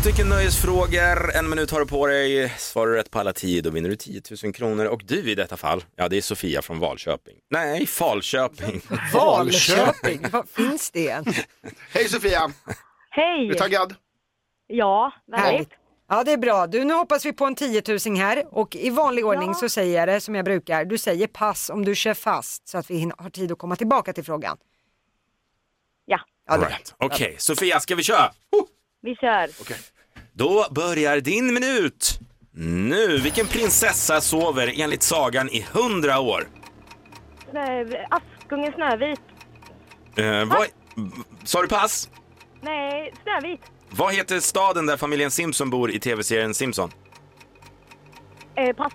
stycken 0.00 0.28
nöjesfrågor. 0.28 1.36
En 1.36 1.50
minut 1.50 1.70
har 1.70 1.80
du 1.80 1.86
på 1.86 2.06
dig. 2.06 2.54
Svarar 2.58 2.90
du 2.90 2.96
rätt 2.96 3.10
på 3.10 3.18
alla 3.18 3.32
tio 3.32 3.62
då 3.62 3.70
vinner 3.70 3.88
du 3.88 3.96
10 3.96 4.22
000 4.44 4.52
kronor. 4.52 4.84
Och 4.84 5.00
du 5.04 5.30
i 5.30 5.34
detta 5.34 5.56
fall, 5.56 5.84
ja 5.96 6.08
det 6.08 6.16
är 6.16 6.20
Sofia 6.20 6.62
från 6.62 6.78
Valköping. 6.78 7.36
Nej, 7.50 7.86
Falköping. 7.86 8.80
Valköping, 9.14 10.26
vad 10.32 10.48
finns 10.48 10.90
det 10.90 11.08
än? 11.08 11.24
Hej 11.92 12.08
Sofia! 12.08 12.52
Hej! 13.10 13.44
Är 13.46 13.48
du 13.48 13.54
taggad? 13.54 13.94
Ja, 14.66 15.12
väldigt. 15.26 15.70
Ja, 16.08 16.24
det 16.24 16.32
är 16.32 16.36
bra. 16.38 16.66
Du, 16.66 16.84
nu 16.84 16.94
hoppas 16.94 17.26
vi 17.26 17.32
på 17.32 17.44
en 17.44 17.54
10 17.54 17.82
000 18.06 18.16
här 18.16 18.44
och 18.50 18.76
i 18.76 18.90
vanlig 18.90 19.26
ordning 19.26 19.54
så 19.54 19.68
säger 19.68 19.98
jag 19.98 20.08
det 20.08 20.20
som 20.20 20.34
jag 20.34 20.44
brukar. 20.44 20.84
Du 20.84 20.98
säger 20.98 21.26
pass 21.26 21.70
om 21.70 21.84
du 21.84 21.94
kör 21.94 22.14
fast 22.14 22.68
så 22.68 22.78
att 22.78 22.90
vi 22.90 23.10
har 23.18 23.30
tid 23.30 23.52
att 23.52 23.58
komma 23.58 23.76
tillbaka 23.76 24.12
till 24.12 24.24
frågan. 24.24 24.56
Ja, 26.04 26.20
Ja, 26.48 26.56
Right. 26.56 26.94
Okej, 26.98 27.36
Sofia, 27.38 27.80
ska 27.80 27.94
vi 27.94 28.02
köra? 28.02 28.32
Vi 29.02 29.14
kör. 29.14 29.48
Då 30.32 30.66
börjar 30.70 31.20
din 31.20 31.54
minut. 31.54 32.18
Nu, 32.60 33.18
vilken 33.18 33.46
prinsessa 33.46 34.20
sover 34.20 34.72
enligt 34.80 35.02
sagan 35.02 35.48
i 35.48 35.66
hundra 35.72 36.18
år? 36.20 36.48
Snö- 37.52 38.04
Askungen 38.10 38.72
Snövit. 38.72 39.20
Eh, 40.16 40.44
vad... 40.44 40.66
Sa 41.44 41.62
du 41.62 41.68
pass? 41.68 42.08
Nej, 42.60 43.14
Snövit. 43.22 43.60
Vad 43.90 44.14
heter 44.14 44.40
staden 44.40 44.86
där 44.86 44.96
familjen 44.96 45.30
Simpson 45.30 45.70
bor 45.70 45.90
i 45.90 46.00
tv-serien 46.00 46.54
Simpson? 46.54 46.90
Eh, 48.54 48.76
pass. 48.76 48.92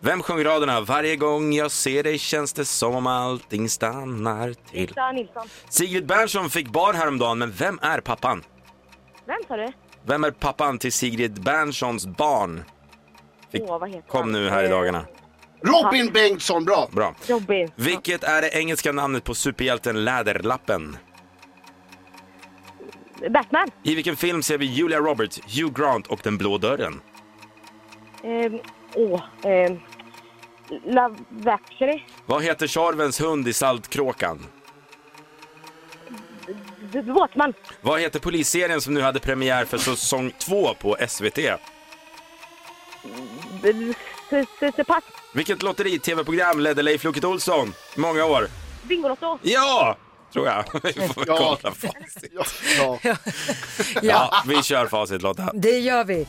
Vem 0.00 0.22
sjöng 0.22 0.44
raderna 0.44 0.80
“Varje 0.80 1.16
gång 1.16 1.52
jag 1.52 1.70
ser 1.70 2.02
dig 2.02 2.18
känns 2.18 2.52
det 2.52 2.64
som 2.64 2.94
om 2.94 3.06
allting 3.06 3.68
stannar 3.68 4.52
till”? 4.70 4.80
Lisa 4.86 5.12
Nilsson. 5.12 5.48
Sigrid 5.68 6.06
Bernson 6.06 6.50
fick 6.50 6.68
barn 6.68 6.96
häromdagen, 6.96 7.38
men 7.38 7.52
vem 7.52 7.78
är 7.82 8.00
pappan? 8.00 8.42
Vem 9.30 9.38
sa 9.48 9.56
du? 9.56 9.68
Vem 10.04 10.24
är 10.24 10.30
pappan 10.30 10.78
till 10.78 10.92
Sigrid 10.92 11.42
Bernssons 11.42 12.06
barn? 12.06 12.64
Fick- 13.52 13.62
Åh, 13.62 13.78
vad 13.78 13.88
heter 13.88 14.08
Kom 14.08 14.20
han? 14.20 14.32
nu 14.32 14.48
här 14.48 14.64
i 14.64 14.68
dagarna. 14.68 15.04
Robin 15.62 16.12
Bengtsson, 16.12 16.64
bra! 16.64 16.88
Bra. 16.92 17.14
Robin. 17.28 17.70
Vilket 17.74 18.24
är 18.24 18.42
det 18.42 18.48
engelska 18.58 18.92
namnet 18.92 19.24
på 19.24 19.34
superhjälten 19.34 20.04
Läderlappen? 20.04 20.96
Batman. 23.30 23.68
I 23.82 23.94
vilken 23.94 24.16
film 24.16 24.42
ser 24.42 24.58
vi 24.58 24.66
Julia 24.66 24.98
Roberts, 24.98 25.40
Hugh 25.46 25.72
Grant 25.80 26.06
och 26.06 26.20
Den 26.22 26.38
blå 26.38 26.58
dörren? 26.58 27.00
Eh, 28.22 28.52
Åh. 28.94 29.22
Eh, 29.50 29.72
Love 30.84 31.16
Actually. 31.46 32.02
Vad 32.26 32.42
heter 32.42 32.66
Tjorvens 32.66 33.20
hund 33.20 33.48
i 33.48 33.52
Saltkråkan? 33.52 34.46
Båtman. 37.14 37.54
Vad 37.80 38.00
heter 38.00 38.18
polisserien 38.20 38.80
som 38.80 38.94
nu 38.94 39.00
hade 39.02 39.20
premiär 39.20 39.64
för 39.64 39.78
säsong 39.78 40.32
två 40.38 40.74
på 40.74 40.96
SVT? 41.08 41.36
D- 43.62 43.94
s- 44.30 44.46
s- 44.60 44.72
s- 44.78 44.86
Pass. 44.86 45.04
Vilket 45.34 45.62
lotteri-tv-program 45.62 46.60
ledde 46.60 46.82
Leif 46.82 47.04
Loket 47.04 47.24
Olsson 47.24 47.74
många 47.96 48.24
år? 48.24 48.46
Bingolotto. 48.82 49.38
Ja, 49.42 49.96
tror 50.32 50.46
jag. 50.46 50.64
Vi 50.82 50.92
får 50.92 51.24
Ja. 51.26 51.36
kolla 51.60 51.74
facit. 51.74 52.24
Ja, 52.78 52.98
ja. 53.02 53.16
Ja, 54.02 54.42
vi 54.46 54.62
kör 54.62 54.86
facit 54.86 55.22
Lotta. 55.22 55.50
Det 55.54 55.78
gör 55.78 56.04
vi. 56.04 56.20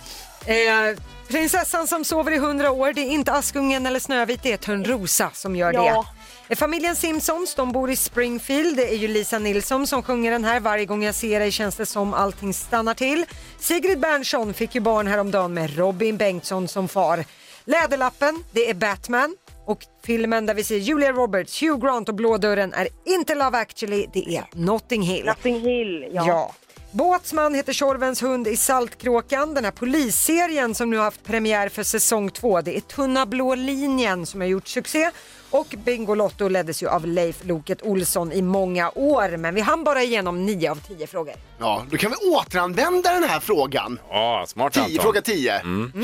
Eh, 0.45 0.99
prinsessan 1.27 1.87
som 1.87 2.05
sover 2.05 2.31
i 2.31 2.35
100 2.35 2.71
år, 2.71 2.93
det 2.93 3.01
är 3.01 3.05
inte 3.11 3.31
Askungen 3.33 3.85
eller 3.85 3.99
Snövit, 3.99 4.43
det 4.43 4.51
är 4.51 4.57
Törnrosa 4.57 5.29
som 5.33 5.55
gör 5.55 5.73
Ja. 5.73 5.81
det. 5.83 6.20
Familjen 6.55 6.96
Simpsons, 6.96 7.55
de 7.55 7.72
bor 7.72 7.91
i 7.91 7.96
Springfield. 7.96 8.77
Det 8.77 8.93
är 8.93 8.96
ju 8.96 9.08
Lisa 9.08 9.39
Nilsson 9.39 9.88
som 9.88 10.03
sjunger 10.03 10.31
den 10.31 10.43
här. 10.43 10.60
Varje 10.60 10.86
gång 10.86 11.03
jag 11.03 11.15
ser 11.15 11.39
dig 11.39 11.51
känns 11.51 11.75
det 11.75 11.86
som 11.86 12.13
allting 12.13 12.53
stannar 12.53 12.93
till. 12.93 13.25
Sigrid 13.60 14.00
Bernson 14.00 14.53
fick 14.53 14.75
ju 14.75 14.81
barn 14.81 15.08
häromdagen 15.08 15.53
med 15.53 15.77
Robin 15.77 16.17
Bengtsson 16.17 16.67
som 16.67 16.88
far. 16.88 17.25
Läderlappen, 17.65 18.43
det 18.51 18.70
är 18.70 18.74
Batman. 18.74 19.36
Och 19.65 19.79
filmen 20.03 20.46
där 20.46 20.53
vi 20.53 20.63
ser 20.63 20.77
Julia 20.77 21.12
Roberts, 21.12 21.62
Hugh 21.62 21.86
Grant 21.86 22.10
och 22.10 22.15
Blå 22.15 22.38
dörren 22.38 22.74
är 22.74 22.88
inte 23.05 23.36
Love 23.36 23.58
actually, 23.58 24.08
det 24.13 24.36
är 24.36 24.46
Notting 24.53 25.01
Hill. 25.01 25.25
Notting 25.25 25.62
Hill. 25.62 26.10
Ja. 26.13 26.27
Ja. 26.27 26.53
Båtsman 26.91 27.55
heter 27.55 27.74
Tjorvens 27.74 28.24
hund 28.24 28.48
i 28.48 28.58
Saltkråkan. 28.58 29.53
Den 29.53 29.65
här 29.65 29.72
polisserien 29.72 30.75
som 30.75 30.89
nu 30.89 30.97
har 30.97 31.04
haft 31.04 31.23
premiär 31.23 31.69
för 31.69 31.84
säsong 31.84 32.30
två. 32.30 32.62
Det 32.62 32.78
är 32.78 32.82
Tunna 32.82 33.25
blå 33.25 33.56
linjen 33.56 34.25
som 34.25 34.41
har 34.41 34.47
gjort 34.47 34.67
succé. 34.67 35.12
Och 35.51 35.75
Bingolotto 35.85 36.47
leddes 36.47 36.83
ju 36.83 36.87
av 36.87 37.07
Leif 37.07 37.39
Loket 37.45 37.81
Olsson 37.81 38.31
i 38.31 38.41
många 38.41 38.91
år. 38.95 39.37
Men 39.37 39.55
vi 39.55 39.61
hann 39.61 39.83
bara 39.83 40.03
igenom 40.03 40.45
nio 40.45 40.71
av 40.71 40.75
tio 40.87 41.07
frågor. 41.07 41.33
ja, 41.59 41.85
då 41.91 41.97
kan 41.97 42.11
vi 42.11 42.29
återanvända 42.29 43.13
den 43.13 43.23
här 43.23 43.39
frågan. 43.39 43.99
Ja, 44.09 44.43
smart 44.47 44.73
10, 44.73 44.83
Anton. 44.83 45.03
fråga 45.03 45.21
10. 45.21 45.61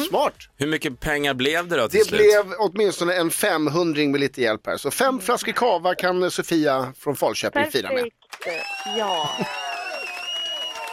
Smart. 0.09 0.33
Hur 0.57 0.67
mycket 0.67 0.99
pengar 0.99 1.33
blev 1.33 1.67
det 1.67 1.77
då 1.77 1.87
till 1.89 1.99
Det 1.99 2.05
slut? 2.05 2.19
blev 2.19 2.53
åtminstone 2.59 3.13
en 3.15 3.31
500 3.31 4.01
med 4.01 4.19
lite 4.19 4.41
hjälp 4.41 4.67
här. 4.67 4.77
Så 4.77 4.91
fem 4.91 5.19
flaskor 5.19 5.51
kava 5.51 5.95
kan 5.95 6.31
Sofia 6.31 6.93
från 6.97 7.15
Falköping 7.15 7.71
fira 7.71 7.89
med. 7.89 7.97
Perfekt. 7.97 8.65
Ja. 8.97 9.29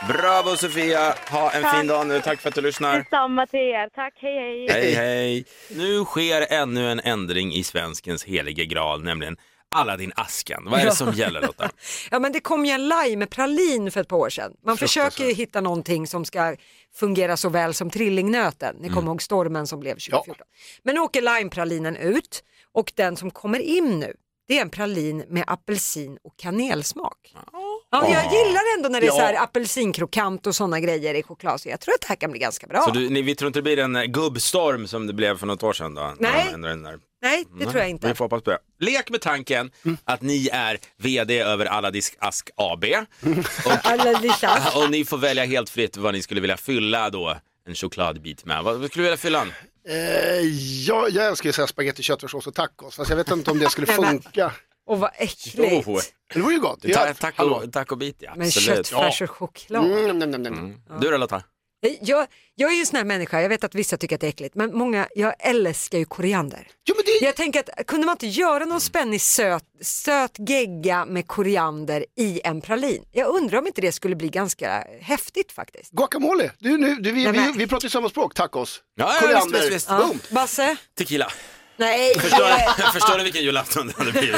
Bravo 0.09 0.57
Sofia, 0.57 1.15
ha 1.31 1.51
en 1.51 1.63
Tack. 1.63 1.77
fin 1.77 1.87
dag 1.87 2.07
nu. 2.07 2.21
Tack 2.21 2.41
för 2.41 2.49
att 2.49 2.55
du 2.55 2.61
lyssnar. 2.61 2.99
Detsamma 2.99 3.47
till 3.47 3.59
er. 3.61 3.89
Tack. 3.89 4.15
Hej, 4.17 4.67
hej. 4.69 4.69
Hej 4.71 4.95
hej. 4.95 5.45
Nu 5.71 6.05
sker 6.05 6.53
ännu 6.53 6.91
en 6.91 7.01
ändring 7.01 7.53
i 7.55 7.65
svenskens 7.65 8.25
helige 8.25 8.65
graal, 8.65 9.03
nämligen 9.03 9.37
Aladdin-asken. 9.75 10.65
Vad 10.71 10.81
är 10.81 10.85
det 10.85 10.95
som 10.95 11.13
gäller 11.13 11.41
Lotta? 11.41 11.71
Ja 12.11 12.19
men 12.19 12.33
det 12.33 12.41
kom 12.41 12.65
ju 12.67 12.73
en 12.73 12.89
lime-pralin 12.89 13.91
för 13.91 14.01
ett 14.01 14.09
par 14.09 14.17
år 14.17 14.31
sedan. 14.31 14.53
Man 14.65 14.77
försöker 14.77 15.25
ju 15.25 15.33
hitta 15.33 15.61
någonting 15.61 16.07
som 16.07 16.25
ska 16.25 16.57
fungera 16.95 17.37
så 17.37 17.49
väl 17.49 17.75
som 17.75 17.91
trillingnöten. 17.91 18.77
Ni 18.81 18.89
kommer 18.89 19.09
ihåg 19.09 19.23
stormen 19.23 19.67
som 19.67 19.81
blev 19.81 19.95
2014. 19.95 20.47
Men 20.83 20.95
nu 20.95 21.01
åker 21.01 21.23
lime-pralinen 21.23 21.97
ut 21.97 22.45
och 22.73 22.93
den 22.97 23.17
som 23.17 23.31
kommer 23.31 23.59
in 23.59 24.01
nu 24.01 24.15
det 24.49 24.59
är 24.59 24.63
en 24.63 24.71
pralin 24.71 25.25
med 25.29 25.45
apelsin 25.47 26.19
och 26.25 26.37
kanelsmak. 26.37 27.35
Ja, 27.53 27.74
jag 28.03 28.33
gillar 28.33 28.63
ändå 28.77 28.89
när 28.89 29.01
det 29.01 29.07
är 29.07 29.11
så 29.11 29.19
här 29.21 29.43
apelsinkrokant 29.43 30.47
och 30.47 30.55
sådana 30.55 30.81
grejer 30.81 31.15
i 31.15 31.23
choklad 31.23 31.61
så 31.61 31.69
jag 31.69 31.81
tror 31.81 31.95
att 31.95 32.01
det 32.01 32.07
här 32.09 32.17
kan 32.17 32.31
bli 32.31 32.41
ganska 32.41 32.67
bra. 32.67 32.83
Så 32.83 32.91
du, 32.91 33.11
ni, 33.11 33.23
vi 33.23 33.35
tror 33.35 33.47
inte 33.47 33.59
det 33.59 33.63
blir 33.63 33.79
en 33.79 33.97
eh, 33.97 34.03
gubbstorm 34.05 34.87
som 34.87 35.07
det 35.07 35.13
blev 35.13 35.39
för 35.39 35.47
något 35.47 35.63
år 35.63 35.73
sedan 35.73 35.95
då? 35.95 36.15
Nej. 36.19 36.49
Den- 36.51 36.61
den 36.63 36.83
där- 36.83 36.99
Nej, 37.23 37.45
det 37.59 37.65
tror 37.65 37.77
jag 37.77 37.85
Vi 37.85 37.91
inte. 37.91 38.15
får 38.15 38.25
hoppas 38.25 38.43
på 38.43 38.51
det. 38.51 38.59
Lek 38.81 39.11
med 39.11 39.21
tanken 39.21 39.71
att 40.05 40.23
ni 40.23 40.49
är 40.53 40.79
VD 40.97 41.41
över 41.41 41.67
Alladisk 41.67 42.17
Ask 42.19 42.51
AB 42.57 42.85
lisa. 44.23 44.59
och 44.85 44.91
ni 44.91 45.05
får 45.05 45.19
välja 45.19 45.45
helt 45.45 45.71
fritt 45.71 45.97
vad 45.97 46.15
ni 46.15 46.23
skulle 46.23 46.41
vilja 46.41 46.57
fylla 46.57 47.11
då 47.11 47.37
en 47.69 47.75
chokladbit 47.75 48.45
med. 48.45 48.65
Vad 48.65 48.75
skulle 48.75 48.89
du 48.89 49.03
vilja 49.03 49.17
fylla 49.17 49.39
den? 49.39 49.53
Eh, 49.89 50.41
ja, 50.87 51.09
jag 51.11 51.27
älskar 51.27 51.61
ju 51.61 51.67
spagetti, 51.67 52.03
köttfärssås 52.03 52.47
och 52.47 52.55
tacos. 52.55 52.97
Fast 52.97 53.11
jag 53.11 53.17
vet 53.17 53.31
inte 53.31 53.51
om 53.51 53.59
det 53.59 53.71
skulle 53.71 53.87
funka. 53.87 54.53
Och 54.87 54.99
vad 54.99 55.11
äckligt. 55.19 55.87
Oh, 55.89 56.01
Det 56.35 56.41
vore 56.41 56.55
ju 56.55 56.61
gott. 56.61 56.83
ta, 56.83 56.89
Ja, 56.89 57.15
hallå. 57.37 57.55
taco, 57.61 57.71
tacobit 57.71 58.17
ja. 58.19 58.33
Men 58.37 58.47
Absolut. 58.47 58.87
köttfärs 58.87 59.23
och 59.23 59.31
choklad. 59.31 59.85
Mm, 59.85 60.19
nej, 60.19 60.29
nej, 60.29 60.39
nej, 60.41 60.51
nej. 60.63 60.99
Du 61.01 61.11
då 61.11 61.17
Lotta? 61.17 61.43
Jag, 62.01 62.27
jag 62.55 62.71
är 62.71 62.75
ju 62.75 62.81
en 62.81 62.87
sån 62.87 62.97
här 62.97 63.05
människa, 63.05 63.41
jag 63.43 63.49
vet 63.49 63.65
att 63.65 63.75
vissa 63.75 63.97
tycker 63.97 64.15
att 64.15 64.21
det 64.21 64.27
är 64.27 64.29
äckligt, 64.29 64.55
men 64.55 64.77
många, 64.79 65.09
jag 65.15 65.35
älskar 65.39 65.99
ju 65.99 66.05
koriander. 66.05 66.67
Jo, 66.89 66.95
men 66.97 67.05
det... 67.05 67.27
Jag 67.27 67.37
tänker 67.37 67.61
att 67.61 67.87
kunde 67.87 68.07
man 68.07 68.13
inte 68.15 68.27
göra 68.27 68.65
någon 68.65 68.81
spännig 68.81 69.21
söt, 69.21 69.65
söt 69.83 70.37
gegga 70.49 71.05
med 71.05 71.27
koriander 71.29 72.07
i 72.17 72.41
en 72.45 72.61
pralin? 72.61 73.05
Jag 73.13 73.29
undrar 73.35 73.59
om 73.59 73.67
inte 73.67 73.81
det 73.81 73.93
skulle 73.93 74.17
bli 74.17 74.29
ganska 74.29 74.85
häftigt 75.01 75.53
faktiskt. 75.53 75.91
Guacamole, 75.93 76.51
du, 76.59 76.79
nu, 76.79 76.95
du, 76.95 77.13
vi, 77.13 77.23
Nej, 77.25 77.33
vi, 77.33 77.39
men- 77.39 77.53
vi 77.59 77.67
pratar 77.67 77.85
ju 77.87 77.91
samma 77.91 78.09
språk, 78.09 78.35
tacos. 78.35 78.81
Ja, 78.97 79.13
ja, 79.15 79.21
Koriander. 79.21 79.59
visst, 79.59 79.65
visst, 79.65 79.75
visst. 79.75 79.87
Ja. 79.91 79.99
Boom. 80.07 80.21
Basse? 80.31 80.77
Tequila. 80.99 81.33
Nej, 81.77 82.15
Förstår, 82.19 82.93
förstår 82.93 83.19
du 83.19 83.25
vilken 83.25 83.43
julafton 83.43 83.87
det 83.87 83.95
hade 83.99 84.13
blivit? 84.13 84.37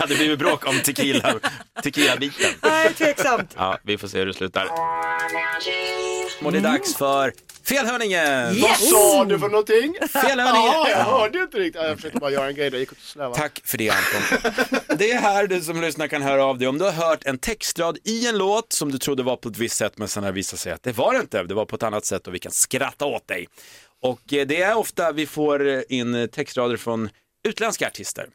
Det 0.00 0.04
hade 0.04 0.16
blivit 0.16 0.38
bråk 0.38 0.66
om 0.68 0.80
tequila, 0.80 1.34
tequila-biten. 1.82 2.50
nej 2.62 2.94
tveksamt. 2.94 3.54
Ja, 3.56 3.78
vi 3.82 3.98
får 3.98 4.08
se 4.08 4.18
hur 4.18 4.26
det 4.26 4.34
slutar. 4.34 4.68
Och 6.42 6.52
det 6.52 6.58
är 6.58 6.62
dags 6.62 6.96
för 6.96 7.32
Felhörningen! 7.64 8.60
Vad 8.60 8.76
sa 8.76 9.24
du 9.24 9.38
för 9.38 9.48
någonting? 9.48 9.94
Felhörningen! 10.12 10.72
Ja, 10.72 10.88
jag 10.90 11.04
hörde 11.04 11.38
inte 11.38 11.58
riktigt. 11.58 11.82
Ja, 11.82 11.88
Jag 11.88 11.96
försökte 11.96 12.18
bara 12.18 12.30
göra 12.30 12.46
en 12.48 12.54
grej 12.54 12.70
där, 12.70 12.78
jag 12.78 12.80
gick 12.80 12.92
åt. 12.92 13.36
Tack 13.36 13.60
för 13.64 13.78
det 13.78 13.90
Anton. 13.90 14.52
Det 14.98 15.12
är 15.12 15.20
här 15.20 15.46
du 15.46 15.60
som 15.60 15.80
lyssnar 15.80 16.06
kan 16.06 16.22
höra 16.22 16.44
av 16.44 16.58
dig 16.58 16.68
om 16.68 16.78
du 16.78 16.84
har 16.84 16.92
hört 16.92 17.24
en 17.24 17.38
textrad 17.38 17.98
i 18.04 18.26
en 18.26 18.38
låt 18.38 18.72
som 18.72 18.92
du 18.92 18.98
trodde 18.98 19.22
var 19.22 19.36
på 19.36 19.48
ett 19.48 19.58
visst 19.58 19.76
sätt 19.76 19.98
men 19.98 20.08
sen 20.08 20.22
har 20.22 20.30
det 20.30 20.34
visat 20.34 20.60
sig 20.60 20.72
att 20.72 20.82
det 20.82 20.92
var 20.92 21.14
det 21.14 21.20
inte, 21.20 21.42
det 21.42 21.54
var 21.54 21.64
på 21.64 21.76
ett 21.76 21.82
annat 21.82 22.04
sätt 22.04 22.26
och 22.26 22.34
vi 22.34 22.38
kan 22.38 22.52
skratta 22.52 23.04
åt 23.04 23.28
dig. 23.28 23.48
Och 24.02 24.32
eh, 24.32 24.46
det 24.46 24.62
är 24.62 24.76
ofta 24.76 25.12
vi 25.12 25.26
får 25.26 25.84
in 25.92 26.28
textrader 26.32 26.76
från 26.76 27.08
utländska 27.48 27.86
artister. 27.86 28.26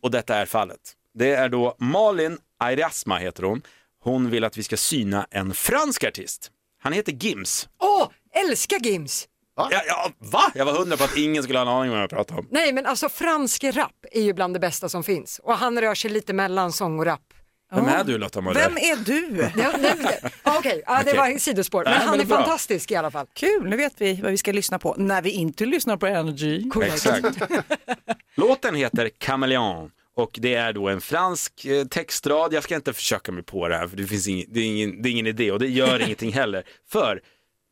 Och 0.00 0.10
detta 0.10 0.36
är 0.36 0.46
fallet. 0.46 0.80
Det 1.14 1.30
är 1.34 1.48
då 1.48 1.76
Malin 1.78 2.38
Airasma 2.58 3.16
heter 3.18 3.42
hon. 3.42 3.62
Hon 4.02 4.30
vill 4.30 4.44
att 4.44 4.56
vi 4.56 4.62
ska 4.62 4.76
syna 4.76 5.26
en 5.30 5.54
fransk 5.54 6.04
artist. 6.04 6.50
Han 6.82 6.92
heter 6.92 7.12
Gims. 7.12 7.68
Åh, 7.78 8.08
älskar 8.34 8.78
Gims! 8.78 9.28
Ja, 9.56 9.68
ja, 9.86 10.10
va? 10.18 10.52
Jag 10.54 10.64
var 10.64 10.72
hundra 10.72 10.96
på 10.96 11.04
att 11.04 11.16
ingen 11.16 11.42
skulle 11.42 11.58
ha 11.58 11.66
en 11.66 11.72
aning 11.72 11.90
om 11.90 11.94
vad 11.96 12.02
jag 12.02 12.10
pratade 12.10 12.40
om. 12.40 12.46
Nej 12.50 12.72
men 12.72 12.86
alltså 12.86 13.08
fransk 13.08 13.64
rap 13.64 14.04
är 14.12 14.22
ju 14.22 14.32
bland 14.32 14.54
det 14.54 14.60
bästa 14.60 14.88
som 14.88 15.04
finns 15.04 15.40
och 15.42 15.54
han 15.54 15.80
rör 15.80 15.94
sig 15.94 16.10
lite 16.10 16.32
mellan 16.32 16.72
sång 16.72 16.98
och 16.98 17.04
rap. 17.06 17.31
Vem 17.74 17.88
är 17.88 18.04
du 18.04 18.18
Lotta 18.18 18.40
Möller? 18.40 18.60
Vem 18.60 18.76
är 18.76 18.96
du? 19.04 19.36
Ja, 19.62 19.72
nej, 19.80 19.94
men- 19.98 20.30
ja, 20.44 20.58
Okej, 20.58 20.82
det 20.86 21.00
Okej. 21.02 21.16
var 21.16 21.28
ett 21.28 21.42
sidospår. 21.42 21.84
Men 21.84 21.92
Nej, 21.92 22.00
han 22.02 22.10
men 22.10 22.20
är 22.20 22.24
bra. 22.24 22.36
fantastisk 22.36 22.90
i 22.90 22.96
alla 22.96 23.10
fall. 23.10 23.26
Kul, 23.34 23.68
nu 23.68 23.76
vet 23.76 23.92
vi 23.98 24.20
vad 24.22 24.30
vi 24.30 24.36
ska 24.38 24.52
lyssna 24.52 24.78
på 24.78 24.94
när 24.98 25.22
vi 25.22 25.30
inte 25.30 25.66
lyssnar 25.66 25.96
på 25.96 26.06
Energy. 26.06 26.70
Exakt. 26.82 27.38
Låten 28.34 28.74
heter 28.74 29.10
Chameleon 29.20 29.90
och 30.16 30.38
det 30.42 30.54
är 30.54 30.72
då 30.72 30.88
en 30.88 31.00
fransk 31.00 31.64
eh, 31.64 31.84
textrad. 31.84 32.52
Jag 32.52 32.62
ska 32.64 32.74
inte 32.74 32.92
försöka 32.92 33.32
mig 33.32 33.42
på 33.42 33.68
det 33.68 33.76
här 33.76 33.88
för 33.88 33.96
det, 33.96 34.06
finns 34.06 34.28
ingen, 34.28 34.46
det, 34.50 34.60
är 34.60 34.64
ingen, 34.66 35.02
det 35.02 35.08
är 35.08 35.10
ingen 35.10 35.26
idé 35.26 35.52
och 35.52 35.58
det 35.58 35.68
gör 35.68 36.00
ingenting 36.04 36.32
heller. 36.32 36.62
För 36.92 37.20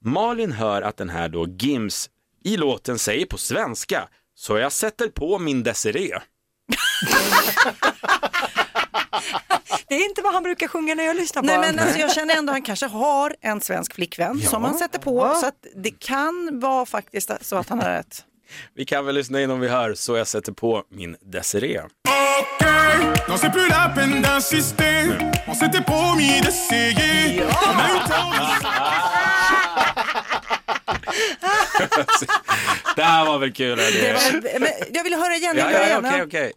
Malin 0.04 0.52
hör 0.52 0.82
att 0.82 0.96
den 0.96 1.10
här 1.10 1.28
då 1.28 1.46
Gims 1.48 2.10
i 2.44 2.56
låten 2.56 2.98
säger 2.98 3.26
på 3.26 3.38
svenska 3.38 4.08
så 4.34 4.58
jag 4.58 4.72
sätter 4.72 5.08
på 5.08 5.38
min 5.38 5.62
Desiree. 5.62 6.18
Det 9.90 9.96
är 9.96 10.04
inte 10.04 10.22
vad 10.22 10.34
han 10.34 10.42
brukar 10.42 10.68
sjunga 10.68 10.94
när 10.94 11.04
jag 11.04 11.16
lyssnar 11.16 11.42
på 11.42 11.46
Nej 11.46 11.56
honom. 11.56 11.74
men 11.74 11.84
alltså, 11.84 12.00
jag 12.00 12.12
känner 12.12 12.36
ändå 12.36 12.50
att 12.50 12.54
han 12.54 12.62
kanske 12.62 12.86
har 12.86 13.36
en 13.40 13.60
svensk 13.60 13.94
flickvän 13.94 14.40
som 14.40 14.64
han 14.64 14.78
sätter 14.78 14.98
på. 14.98 15.34
Så 15.40 15.46
att 15.46 15.66
det 15.76 15.90
kan 15.90 16.60
vara 16.60 16.86
faktiskt 16.86 17.30
så 17.40 17.56
att 17.56 17.68
han 17.68 17.80
har 17.80 17.90
rätt. 17.90 18.24
Vi 18.74 18.84
kan 18.84 19.06
väl 19.06 19.14
lyssna 19.14 19.40
in 19.40 19.50
om 19.50 19.60
vi 19.60 19.68
hör 19.68 19.94
så 19.94 20.16
jag 20.16 20.26
sätter 20.26 20.52
på 20.52 20.84
min 20.88 21.16
Desiree. 21.20 21.82
Non, 21.82 21.90
Det 32.96 33.02
här 33.02 33.26
var 33.26 33.38
väl 33.38 33.52
kul? 33.52 33.78
Det 33.78 33.84
Eller? 34.08 34.32
var, 34.42 34.58
men 34.60 34.68
jag 34.92 35.04
vill 35.04 35.14
höra 35.14 35.34
igen. 35.34 35.56
Ja, 35.56 35.70
ja, 35.70 35.88
ja, 35.88 35.98
okej, 35.98 36.22
okej. 36.22 36.52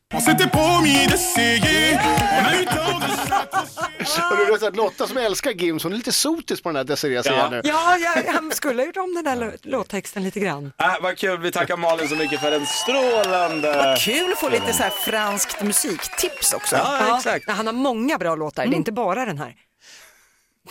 Och 4.31 4.37
du 4.37 4.45
vet 4.51 4.63
att 4.63 4.75
Lotta 4.75 5.07
som 5.07 5.17
älskar 5.17 5.51
Gims, 5.51 5.83
hon 5.83 5.93
är 5.93 5.97
lite 5.97 6.11
sotis 6.11 6.61
på 6.61 6.69
den 6.69 6.75
här 6.75 6.83
Desiree 6.83 7.23
ser 7.23 7.31
Ja. 7.31 7.37
jag 7.37 7.51
nu. 7.51 7.61
Ja, 7.63 7.97
han 8.33 8.51
skulle 8.51 8.81
ha 8.81 8.85
gjort 8.87 8.97
om 8.97 9.13
den 9.15 9.23
där 9.23 9.35
lå- 9.35 9.57
låttexten 9.63 10.23
lite 10.23 10.39
grann. 10.39 10.71
Äh, 10.81 10.87
vad 11.01 11.17
kul, 11.17 11.39
vi 11.39 11.51
tackar 11.51 11.77
Malin 11.77 12.07
så 12.09 12.15
mycket 12.15 12.39
för 12.41 12.51
en 12.51 12.65
strålande... 12.65 13.95
Kul 13.99 14.31
att 14.33 14.39
få 14.39 14.49
lite 14.49 14.73
så 14.73 14.83
här 14.83 14.89
franskt 14.89 15.61
musiktips 15.63 16.53
också. 16.53 16.75
Ja, 16.75 17.17
exakt. 17.17 17.45
Ja, 17.47 17.53
han 17.53 17.65
har 17.65 17.73
många 17.73 18.17
bra 18.17 18.35
låtar, 18.35 18.65
det 18.65 18.75
är 18.75 18.77
inte 18.77 18.91
bara 18.91 19.25
den 19.25 19.37
här. 19.37 19.55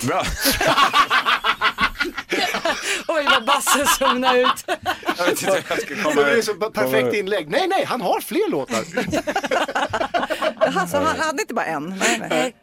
Bra. 0.03 0.22
Oj, 3.09 3.25
vad 3.31 3.45
Basse 3.47 3.87
zonade 3.87 4.41
ut. 4.41 4.65
Jag 5.19 5.25
vet 5.27 5.43
inte 5.43 5.62
jag 5.69 5.83
ska 5.83 6.03
komma... 6.03 6.23
Det 6.23 6.31
är 6.38 6.43
så 6.43 6.55
perfekt 6.55 7.15
inlägg. 7.15 7.49
Nej, 7.51 7.69
nej, 7.69 7.85
han 7.85 8.01
har 8.01 8.21
fler 8.21 8.51
låtar. 8.51 8.85
Alltså, 10.79 10.97
han 10.97 11.21
hade 11.21 11.43
inte 11.43 11.55
bara 11.55 11.65
en. 11.67 11.88
Nej, 11.99 12.23
nej. 12.31 12.57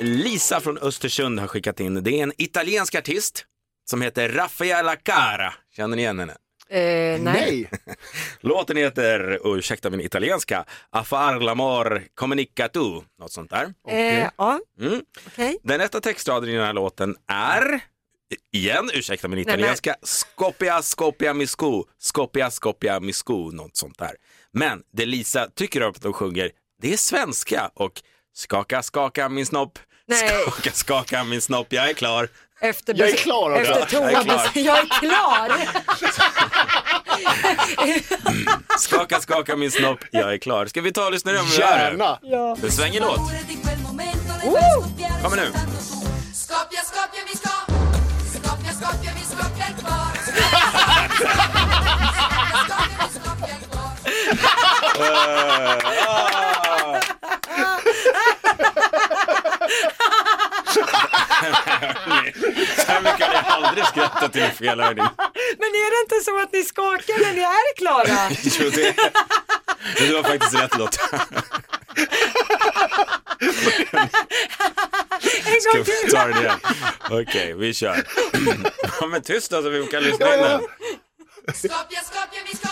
Lisa 0.00 0.60
från 0.60 0.78
Östersund 0.78 1.40
har 1.40 1.46
skickat 1.46 1.80
in. 1.80 2.02
Det 2.04 2.10
är 2.18 2.22
en 2.22 2.32
italiensk 2.38 2.94
artist 2.94 3.44
som 3.90 4.02
heter 4.02 4.28
Raffaella 4.28 4.96
Cara. 4.96 5.54
Känner 5.76 5.96
ni 5.96 6.02
igen 6.02 6.18
henne? 6.18 6.34
Eh, 6.70 7.20
nej. 7.22 7.70
Låten 8.40 8.76
heter, 8.76 9.38
ursäkta 9.44 9.90
min 9.90 10.00
italienska, 10.00 10.64
Affar 10.90 11.40
l'amor 11.40 12.02
comunica 12.14 12.68
tu, 12.68 12.80
något 13.20 13.32
sånt 13.32 13.50
där. 13.50 13.74
Eh, 13.88 14.28
ja, 14.36 14.60
Mm. 14.80 15.02
okej. 15.26 15.58
Den 15.62 15.78
rätta 15.78 16.00
textraden 16.00 16.50
i 16.50 16.52
den 16.52 16.66
här 16.66 16.72
låten 16.72 17.16
är, 17.28 17.80
igen, 18.52 18.90
ursäkta 18.94 19.28
min 19.28 19.36
Nej, 19.36 19.44
men- 19.46 19.54
italienska, 19.54 19.96
Scopia 20.02 20.82
scopia 20.82 21.34
miscu, 21.34 21.82
Scopia 22.00 22.50
scopia 22.50 23.00
miscu, 23.00 23.32
något 23.52 23.76
sånt 23.76 23.98
där. 23.98 24.12
Men 24.52 24.80
det 24.92 25.06
Lisa 25.06 25.48
tycker 25.56 25.82
om 25.82 25.90
att 25.90 26.02
de 26.02 26.12
sjunger, 26.12 26.50
det 26.82 26.92
är 26.92 26.96
svenska 26.96 27.70
och 27.74 27.92
skaka 28.34 28.82
skaka 28.82 29.28
min 29.28 29.46
snopp, 29.46 29.78
Nej. 30.06 30.28
skaka 30.28 30.70
skaka 30.72 31.24
min 31.24 31.40
snopp, 31.40 31.66
jag 31.72 31.90
är 31.90 31.94
klar. 31.94 32.28
Efter, 32.60 32.94
Jag 32.98 33.08
är 33.10 33.16
klar 33.16 33.50
också. 33.60 33.72
Efter 33.72 34.00
Jag 34.00 34.12
är 34.12 34.14
toan, 34.14 34.24
klar. 34.24 34.50
jag 34.54 34.78
är 34.78 34.86
klar. 35.00 35.52
Skaka 38.78 39.20
skaka 39.20 39.56
min 39.56 39.70
snopp, 39.70 39.98
jag 40.10 40.32
är 40.34 40.38
klar. 40.38 40.66
Ska 40.66 40.80
vi 40.80 40.92
ta 40.92 41.06
och 41.06 41.12
lyssna 41.12 41.32
nu 41.32 41.38
om 41.38 41.46
vi 41.46 41.56
gör 41.56 41.76
det? 41.78 41.82
Gärna. 41.82 42.18
Ja. 42.22 42.56
En 42.62 42.70
svängig 42.72 43.00
låt. 43.00 43.20
Kommer 45.22 45.36
nu. 45.36 45.52
Så 62.76 62.92
här 62.92 63.00
mycket 63.00 63.26
har 63.26 63.34
jag 63.34 63.44
aldrig 63.46 63.86
skrattat 63.86 64.32
till 64.32 64.42
en 64.42 64.50
felhörning. 64.50 65.04
Men 65.58 65.68
är 65.68 65.90
det 65.90 66.00
inte 66.04 66.24
så 66.24 66.42
att 66.42 66.52
ni 66.52 66.64
skakar 66.64 67.22
när 67.24 67.32
ni 67.32 67.40
är 67.42 67.76
klara? 67.76 68.30
Jo, 68.60 68.70
det, 68.70 68.94
men 69.98 70.08
du 70.08 70.16
har 70.16 70.22
faktiskt 70.22 70.54
rätt 70.54 70.78
Lotta. 70.78 71.00
En 75.46 75.74
gång 75.74 75.84
till. 75.84 76.50
Okej, 77.10 77.54
vi 77.54 77.74
kör. 77.74 78.04
Ja, 79.00 79.06
men 79.06 79.22
tyst 79.22 79.50
då 79.50 79.62
så 79.62 79.68
vi 79.68 79.86
kan 79.86 80.02
lyssna 80.02 80.34
in 80.34 80.40
den. 80.42 80.60
Skopje, 81.52 81.98
Skopje, 82.04 82.40
vi 82.50 82.56
ska 82.56 82.68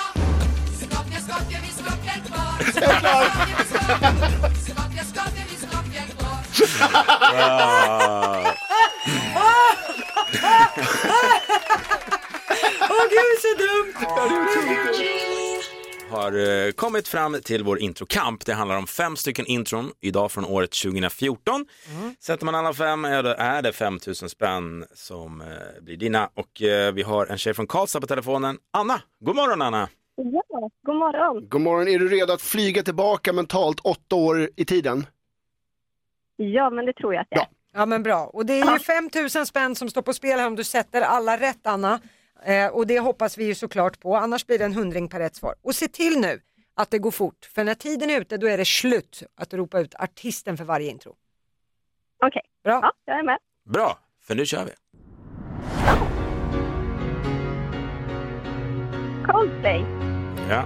Skopje, 0.80 1.20
Skopje, 1.20 1.58
vi 1.62 1.68
Skopje 1.68 2.12
kvar 2.26 2.58
Skopje, 2.72 3.44
vi 3.46 3.64
Skopje, 4.70 5.04
Skopje, 5.04 5.44
vi 5.50 5.56
Skopje 5.56 6.02
kvar. 6.16 6.40
Åh 12.90 13.04
gud 13.10 13.36
så 13.42 13.52
dumt. 13.58 13.96
Har 16.12 16.66
eh, 16.66 16.72
kommit 16.72 17.08
fram 17.08 17.36
till 17.44 17.64
vår 17.64 17.78
introkamp. 17.78 18.46
Det 18.46 18.52
handlar 18.52 18.76
om 18.78 18.86
fem 18.86 19.16
stycken 19.16 19.46
intron 19.46 19.92
idag 20.00 20.32
från 20.32 20.44
året 20.44 20.70
2014. 20.70 21.66
Sätter 22.20 22.44
man 22.44 22.54
alla 22.54 22.72
fem 22.74 23.04
ja, 23.04 23.22
då 23.22 23.34
är 23.38 23.62
det 23.62 23.72
5 23.72 23.98
000 24.06 24.14
spänn 24.14 24.84
som 24.94 25.40
eh, 25.40 25.46
blir 25.82 25.96
dina. 25.96 26.30
Och 26.34 26.62
eh, 26.62 26.92
vi 26.92 27.02
har 27.02 27.26
en 27.26 27.38
tjej 27.38 27.54
från 27.54 27.66
Karlstad 27.66 28.00
på 28.00 28.06
telefonen. 28.06 28.58
Anna, 28.70 29.00
god 29.20 29.36
morgon 29.36 29.62
Anna. 29.62 29.88
Ja, 30.16 30.70
god 30.86 30.96
morgon. 30.96 31.48
God 31.48 31.60
morgon, 31.60 31.88
är 31.88 31.98
du 31.98 32.08
redo 32.08 32.32
att 32.32 32.42
flyga 32.42 32.82
tillbaka 32.82 33.32
mentalt 33.32 33.80
åtta 33.80 34.16
år 34.16 34.50
i 34.56 34.64
tiden? 34.64 35.06
Ja, 36.36 36.70
men 36.70 36.86
det 36.86 36.92
tror 36.92 37.14
jag 37.14 37.20
att 37.20 37.30
det 37.30 37.36
är. 37.36 37.46
Ja 37.74 37.86
men 37.86 38.02
bra, 38.02 38.26
och 38.26 38.46
det 38.46 38.60
är 38.60 38.72
ju 38.72 38.78
5000 38.78 39.46
spänn 39.46 39.74
som 39.74 39.90
står 39.90 40.02
på 40.02 40.12
spel 40.12 40.38
här 40.38 40.46
om 40.46 40.56
du 40.56 40.64
sätter 40.64 41.02
alla 41.02 41.36
rätt 41.36 41.66
Anna. 41.66 42.00
Eh, 42.44 42.66
och 42.68 42.86
det 42.86 42.98
hoppas 43.00 43.38
vi 43.38 43.44
ju 43.44 43.54
såklart 43.54 44.00
på, 44.00 44.16
annars 44.16 44.46
blir 44.46 44.58
det 44.58 44.64
en 44.64 44.74
hundring 44.74 45.08
per 45.08 45.18
rätt 45.18 45.36
svar. 45.36 45.54
Och 45.62 45.74
se 45.74 45.88
till 45.88 46.20
nu 46.20 46.40
att 46.74 46.90
det 46.90 46.98
går 46.98 47.10
fort, 47.10 47.44
för 47.54 47.64
när 47.64 47.74
tiden 47.74 48.10
är 48.10 48.20
ute 48.20 48.36
då 48.36 48.46
är 48.46 48.58
det 48.58 48.64
slut 48.64 49.22
att 49.34 49.54
ropa 49.54 49.80
ut 49.80 49.94
artisten 49.94 50.56
för 50.56 50.64
varje 50.64 50.90
intro. 50.90 51.14
Okej, 52.26 52.42
Bra. 52.64 52.80
ja, 52.82 52.92
jag 53.04 53.18
är 53.18 53.22
med. 53.22 53.38
Bra, 53.64 53.98
för 54.22 54.34
nu 54.34 54.46
kör 54.46 54.64
vi. 54.64 54.72
Coldplay, 59.32 59.84
Ja. 60.48 60.64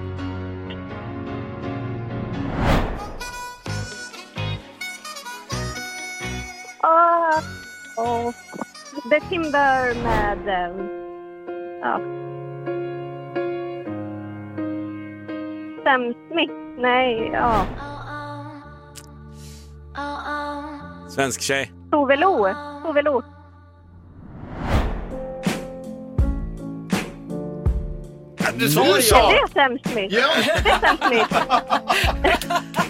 och, 7.96 8.26
och 8.26 8.34
The 9.10 9.20
Timber 9.28 9.94
med, 10.02 10.48
eh, 10.48 11.05
ja. 11.80 12.00
Sam 15.84 16.14
Smith, 16.30 16.52
nej, 16.78 17.30
ja. 17.32 17.66
Svensk 21.10 21.40
tjej. 21.40 21.72
Tove 21.90 22.16
Lo, 22.16 22.48
Tove 22.82 23.02
Lo. 23.02 23.22
Du 28.58 28.68
sa 28.70 28.82
Det 28.84 28.88
är 28.88 29.52
Sam 29.54 29.78
Smith. 29.92 30.14
Ja. 30.14 30.28
Det 30.64 30.70
är 30.70 30.80
Sam 30.80 30.96
Smith. 31.08 31.36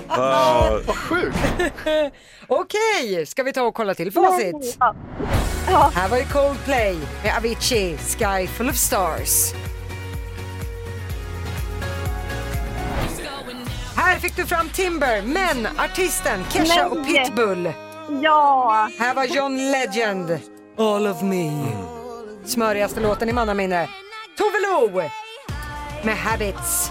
Vad 0.09 0.87
sjukt. 0.97 1.37
Okej, 2.47 3.27
ska 3.27 3.43
vi 3.43 3.53
ta 3.53 3.63
och 3.63 3.75
kolla 3.75 3.95
till 3.95 4.13
facit? 4.13 4.77
Ja. 4.81 4.95
Ja. 5.67 5.91
Här 5.95 6.09
var 6.09 6.17
det 6.19 6.25
Coldplay 6.25 6.97
med 7.23 7.37
Avicii, 7.37 7.97
Sky 7.99 8.47
full 8.47 8.69
of 8.69 8.77
stars. 8.77 9.53
Här 13.97 14.19
fick 14.19 14.37
du 14.37 14.47
fram 14.47 14.69
Timber, 14.69 15.23
men 15.23 15.67
artisten 15.79 16.45
Kesha 16.51 16.87
och. 16.89 17.07
Pitbull. 17.07 17.73
Ja, 18.23 18.89
Här 18.99 19.15
var 19.15 19.25
John 19.25 19.71
Legend, 19.71 20.39
All 20.79 21.07
of 21.07 21.23
me. 21.23 21.67
Smörigaste 22.45 23.01
låten 23.01 23.29
i 23.29 23.33
mannaminne. 23.33 23.89
Tove 24.39 24.59
Lo 24.67 25.03
med 26.05 26.17
Habits. 26.17 26.91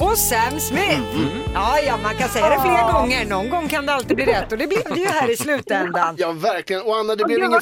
Och 0.00 0.18
Sam 0.18 0.60
Smith. 0.60 1.00
Ja, 1.54 1.78
ja, 1.80 1.96
man 1.96 2.16
kan 2.16 2.28
säga 2.28 2.48
det 2.48 2.60
fler 2.60 2.92
gånger. 2.92 3.24
Någon 3.24 3.50
gång 3.50 3.68
kan 3.68 3.86
det 3.86 3.92
alltid 3.92 4.16
bli 4.16 4.26
rätt 4.26 4.52
och 4.52 4.58
det 4.58 4.66
blev 4.66 4.84
det 4.94 5.00
ju 5.00 5.06
här 5.06 5.30
i 5.30 5.36
slutändan. 5.36 6.14
Ja, 6.18 6.32
verkligen. 6.32 6.82
Och 6.82 6.96
Anna, 6.96 7.14
det 7.14 7.24
blev, 7.24 7.38
ingen, 7.38 7.60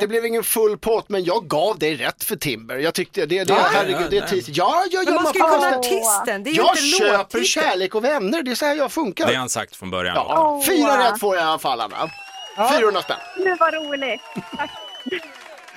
det 0.00 0.06
blev 0.06 0.26
ingen 0.26 0.42
full 0.42 0.78
pott, 0.78 1.08
men 1.08 1.24
jag 1.24 1.48
gav 1.48 1.78
dig 1.78 1.96
rätt 1.96 2.24
för 2.24 2.36
Timber. 2.36 2.76
Jag 2.76 2.94
tyckte 2.94 3.26
det, 3.26 3.44
det 3.44 3.52
Ja, 3.52 3.68
herregud, 3.72 4.10
det 4.10 4.18
är 4.18 4.26
tis. 4.26 4.48
Ja, 4.48 4.84
ja, 4.90 5.02
ja, 5.06 5.12
Men 5.12 5.14
man 5.14 5.26
ska 5.26 5.38
ju 5.38 5.44
kunna 5.44 5.76
artisten, 5.76 6.44
det 6.44 6.50
är 6.50 6.52
ju 6.52 6.56
Jag 6.58 6.70
inte 6.70 6.82
köper 6.82 7.18
låttitel. 7.18 7.44
kärlek 7.44 7.94
och 7.94 8.04
vänner, 8.04 8.42
det 8.42 8.50
är 8.50 8.54
så 8.54 8.66
här 8.66 8.74
jag 8.74 8.92
funkar. 8.92 9.26
Det 9.26 9.32
har 9.32 9.38
han 9.38 9.48
sagt 9.48 9.76
från 9.76 9.90
början. 9.90 10.14
Ja, 10.16 10.62
fyra 10.66 11.10
rätt 11.10 11.20
får 11.20 11.36
jag 11.36 11.44
i 11.44 11.46
alla 11.46 11.58
fall, 11.58 11.80
Anna. 11.80 12.10
400 12.78 13.02
spänn. 13.02 13.16
Nu 13.44 13.54
var 13.54 13.72
roligt. 13.72 14.20
Tack. 14.56 14.70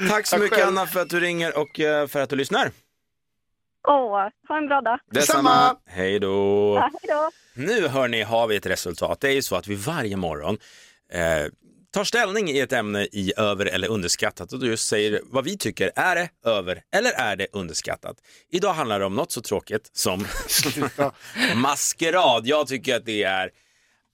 Tack 0.10 0.28
så 0.28 0.36
Tack 0.36 0.44
mycket 0.44 0.58
själv. 0.58 0.68
Anna 0.68 0.86
för 0.88 1.00
att 1.02 1.10
du 1.10 1.20
ringer 1.20 1.58
och 1.58 1.80
eh, 1.80 2.08
för 2.08 2.20
att 2.22 2.30
du 2.30 2.36
lyssnar. 2.36 2.72
Åh, 3.88 4.28
ha 4.48 4.58
en 4.58 4.68
bra 4.68 4.82
dag. 4.82 5.00
Detsamma. 5.12 5.76
Hej 5.86 6.20
då. 6.20 6.74
Ja, 6.76 6.82
hej 6.82 7.10
då. 7.10 7.30
Nu 7.54 7.88
hörni 7.88 8.22
har 8.22 8.48
vi 8.48 8.56
ett 8.56 8.66
resultat. 8.66 9.22
Det 9.22 9.28
är 9.28 9.32
ju 9.34 9.42
så 9.42 9.56
att 9.56 9.68
vi 9.68 9.76
varje 9.76 10.16
morgon 10.18 10.58
eh, 11.14 11.52
tar 11.92 12.04
ställning 12.04 12.50
i 12.50 12.60
ett 12.60 12.74
ämne 12.74 13.04
i 13.04 13.34
över 13.38 13.66
eller 13.66 13.88
underskattat 13.88 14.54
och 14.54 14.66
just 14.66 14.88
säger 14.88 15.22
vad 15.26 15.44
vi 15.44 15.58
tycker. 15.58 15.92
Är 15.96 16.16
det 16.16 16.30
över 16.46 16.82
eller 16.96 17.12
är 17.12 17.36
det 17.36 17.48
underskattat? 17.54 18.18
Idag 18.52 18.74
handlar 18.74 19.00
det 19.00 19.06
om 19.06 19.16
något 19.16 19.32
så 19.32 19.42
tråkigt 19.42 19.90
som 19.94 20.26
maskerad. 21.56 22.48
Jag 22.48 22.68
tycker 22.68 22.96
att 22.96 23.06
det 23.06 23.24
är, 23.24 23.52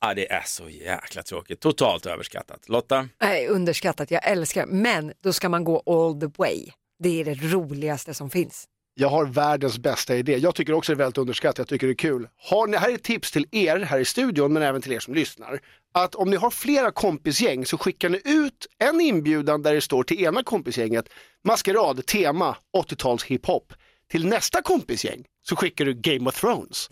ja, 0.02 0.14
det 0.14 0.32
är 0.32 0.44
så 0.46 0.70
jäkla 0.70 1.24
tråkigt. 1.24 1.60
Totalt 1.60 2.06
överskattat. 2.06 2.70
Lotta? 2.70 3.08
Nej, 3.22 3.48
underskattat, 3.48 4.12
jag 4.12 4.28
älskar 4.28 4.66
men 4.66 5.14
då 5.24 5.34
ska 5.34 5.50
man 5.50 5.64
gå 5.64 5.84
all 5.86 6.20
the 6.22 6.42
way. 6.42 6.66
Det 7.00 7.22
är 7.22 7.26
det 7.26 7.34
roligaste 7.54 8.14
som 8.14 8.30
finns. 8.30 8.68
Jag 8.98 9.10
har 9.10 9.26
världens 9.26 9.80
bästa 9.80 10.16
idé. 10.16 10.38
Jag 10.38 10.56
tycker 10.56 10.74
också 10.74 10.92
det 10.92 10.96
är 10.96 10.98
väldigt 10.98 11.18
underskattat, 11.18 11.58
jag 11.58 11.68
tycker 11.68 11.88
det 11.88 11.94
är 11.94 11.96
kul. 11.96 12.28
Har 12.38 12.68
ni, 12.68 12.78
här 12.78 12.90
är 12.90 12.96
ett 12.96 13.04
tips 13.04 13.32
till 13.32 13.48
er 13.52 13.80
här 13.80 14.00
i 14.00 14.06
studion, 14.06 14.54
men 14.54 14.64
även 14.64 14.82
till 14.82 14.92
er 14.92 15.00
som 15.00 15.14
lyssnar. 15.14 15.60
Att 15.94 16.16
om 16.16 16.30
ni 16.30 16.36
har 16.36 16.50
flera 16.50 16.92
kompisgäng 16.92 17.66
så 17.66 17.78
skickar 17.78 18.10
ni 18.10 18.22
ut 18.26 18.68
en 18.78 19.02
inbjudan 19.02 19.62
där 19.62 19.74
det 19.74 19.82
står 19.82 20.04
till 20.04 20.24
ena 20.24 20.44
kompisgänget 20.44 21.10
maskerad, 21.44 22.06
tema 22.06 22.58
80-tals 22.78 23.24
hiphop. 23.24 23.74
Till 24.12 24.28
nästa 24.28 24.62
kompisgäng 24.62 25.24
så 25.50 25.56
skickar 25.56 25.86
du 25.86 25.94
Game 25.94 26.30
of 26.30 26.40
Thrones. 26.42 26.88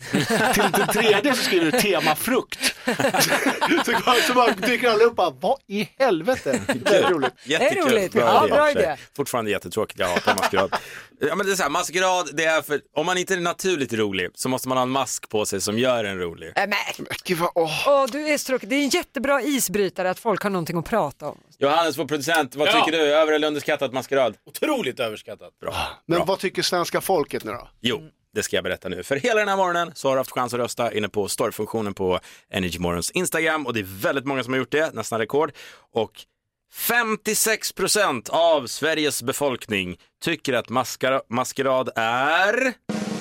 till 0.54 0.70
den 0.72 0.88
tredje 0.88 1.34
så 1.34 1.42
skriver 1.44 1.70
du 1.72 1.80
tema 1.80 2.14
frukt. 2.14 2.74
så, 3.86 3.92
så 4.26 4.34
bara 4.34 4.50
dyker 4.52 4.88
alla 4.90 5.04
upp 5.04 5.18
och 5.18 5.36
vad 5.40 5.58
i 5.66 5.88
helvete? 5.98 6.60
Det 6.84 6.96
är 6.96 7.10
roligt. 7.10 7.32
Jättekul. 7.44 7.82
roligt. 7.92 8.14
Ja, 8.14 8.46
bra 8.50 8.70
i 8.70 8.72
och 8.72 8.74
för 8.76 8.80
sig. 8.80 8.82
idé. 8.82 8.96
Fortfarande 9.16 9.50
jättetråkigt, 9.50 10.00
jag 10.00 10.08
hatar 10.08 10.34
maskerad. 10.36 10.76
ja, 11.20 11.34
men 11.34 11.46
det 11.46 11.52
är 11.52 11.56
så 11.56 11.62
här, 11.62 11.70
maskerad, 11.70 12.30
det 12.32 12.44
är 12.44 12.62
för, 12.62 12.80
om 12.96 13.06
man 13.06 13.18
inte 13.18 13.34
är 13.34 13.40
naturligt 13.40 13.92
rolig 13.92 14.30
så 14.34 14.48
måste 14.48 14.68
man 14.68 14.78
ha 14.78 14.82
en 14.82 14.90
mask 14.90 15.28
på 15.28 15.46
sig 15.46 15.60
som 15.60 15.78
gör 15.78 16.04
en 16.04 16.18
rolig. 16.18 16.48
Äh, 16.56 16.66
men, 16.66 17.06
Gud, 17.24 17.38
vad, 17.38 17.50
åh. 17.54 17.88
åh, 17.88 18.06
du 18.12 18.28
är 18.28 18.38
så 18.38 18.46
tråkig. 18.46 18.68
Det 18.68 18.76
är 18.76 18.82
en 18.82 18.88
jättebra 18.88 19.42
isbrytare 19.42 20.10
att 20.10 20.18
folk 20.18 20.42
har 20.42 20.50
någonting 20.50 20.78
att 20.78 20.84
prata 20.86 21.26
om. 21.28 21.38
Johannes, 21.58 21.98
vår 21.98 22.04
producent, 22.04 22.54
vad 22.54 22.68
Ja. 22.68 22.72
tycker 22.84 22.98
du? 22.98 23.04
Över 23.04 23.32
eller 23.32 23.46
underskattat 23.48 23.92
maskerad? 23.92 24.34
Otroligt 24.46 25.00
överskattat. 25.00 25.58
Bra. 25.60 25.74
Men 26.06 26.26
vad 26.26 26.38
tycker 26.38 26.62
svenska 26.62 27.00
folket 27.00 27.44
nu 27.44 27.52
då? 27.52 27.68
Jo, 27.80 28.02
det 28.34 28.42
ska 28.42 28.56
jag 28.56 28.64
berätta 28.64 28.88
nu. 28.88 29.02
För 29.02 29.16
hela 29.16 29.40
den 29.40 29.48
här 29.48 29.56
morgonen 29.56 29.92
så 29.94 30.08
har 30.08 30.14
du 30.16 30.20
haft 30.20 30.30
chans 30.30 30.54
att 30.54 30.60
rösta 30.60 30.92
inne 30.92 31.08
på 31.08 31.28
storyfunktionen 31.28 31.94
på 31.94 32.20
Energy 32.50 32.78
Morgons 32.78 33.10
Instagram 33.10 33.66
och 33.66 33.74
det 33.74 33.80
är 33.80 34.00
väldigt 34.00 34.24
många 34.24 34.44
som 34.44 34.52
har 34.52 34.58
gjort 34.58 34.72
det, 34.72 34.94
nästan 34.94 35.18
rekord. 35.18 35.52
Och 35.92 36.10
56 36.72 37.72
procent 37.72 38.28
av 38.28 38.66
Sveriges 38.66 39.22
befolkning 39.22 39.96
tycker 40.24 40.52
att 40.52 40.68
maskara- 40.68 41.22
maskerad 41.28 41.90
är 41.96 42.72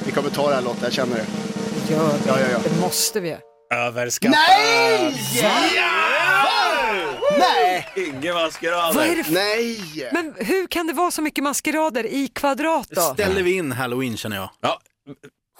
Vi 0.05 0.11
kommer 0.11 0.29
ta 0.29 0.49
det 0.49 0.55
här 0.55 0.61
Lotta, 0.61 0.79
jag 0.83 0.93
känner 0.93 1.15
det. 1.15 1.25
Gör 1.93 2.07
det. 2.07 2.19
Ja, 2.27 2.39
ja, 2.39 2.45
ja. 2.51 2.59
Det 2.63 2.81
måste 2.81 3.19
vi. 3.19 3.35
överskattat. 3.73 4.37
Nej! 4.47 5.15
Nej! 7.39 7.87
Ingen 7.95 8.33
maskerad. 8.33 8.95
Vad 8.95 9.05
är 9.07 9.15
det 9.15 9.23
för... 9.23 9.33
Nej! 9.33 10.09
Men 10.11 10.33
hur 10.37 10.67
kan 10.67 10.87
det 10.87 10.93
vara 10.93 11.11
så 11.11 11.21
mycket 11.21 11.43
maskerader 11.43 12.05
i 12.05 12.27
kvadrat 12.27 12.87
då? 12.89 13.01
Ställer 13.01 13.43
vi 13.43 13.53
in 13.53 13.71
halloween 13.71 14.17
känner 14.17 14.37
jag. 14.37 14.49
Ja, 14.61 14.79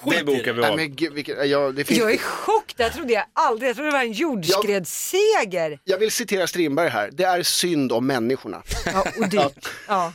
det 0.06 0.24
bokar 0.24 0.54
vi 0.54 0.62
Nej 0.62 0.70
av. 0.70 0.76
men 0.78 0.96
gud, 0.96 1.14
vilket, 1.14 1.50
ja, 1.50 1.72
det 1.72 1.84
finns... 1.84 2.00
Jag 2.00 2.10
är 2.10 2.14
i 2.16 2.18
chock, 2.18 2.74
det 2.78 2.84
här 2.84 2.90
trodde 2.90 3.14
jag 3.14 3.24
aldrig. 3.34 3.70
Jag 3.70 3.76
trodde 3.76 3.92
det 3.92 3.98
var 3.98 4.04
en 4.04 4.12
jordskredsseger. 4.12 5.80
Jag 5.84 5.98
vill 5.98 6.12
citera 6.12 6.48
Strindberg 6.48 6.90
här. 6.90 7.10
Det 7.12 7.24
är 7.24 7.44
synd 7.44 7.92
om 7.92 8.08
människorna. 8.08 8.64
Ja, 8.86 9.06
och 9.20 9.30
dyrt. 9.30 9.70
Ja. 9.88 10.14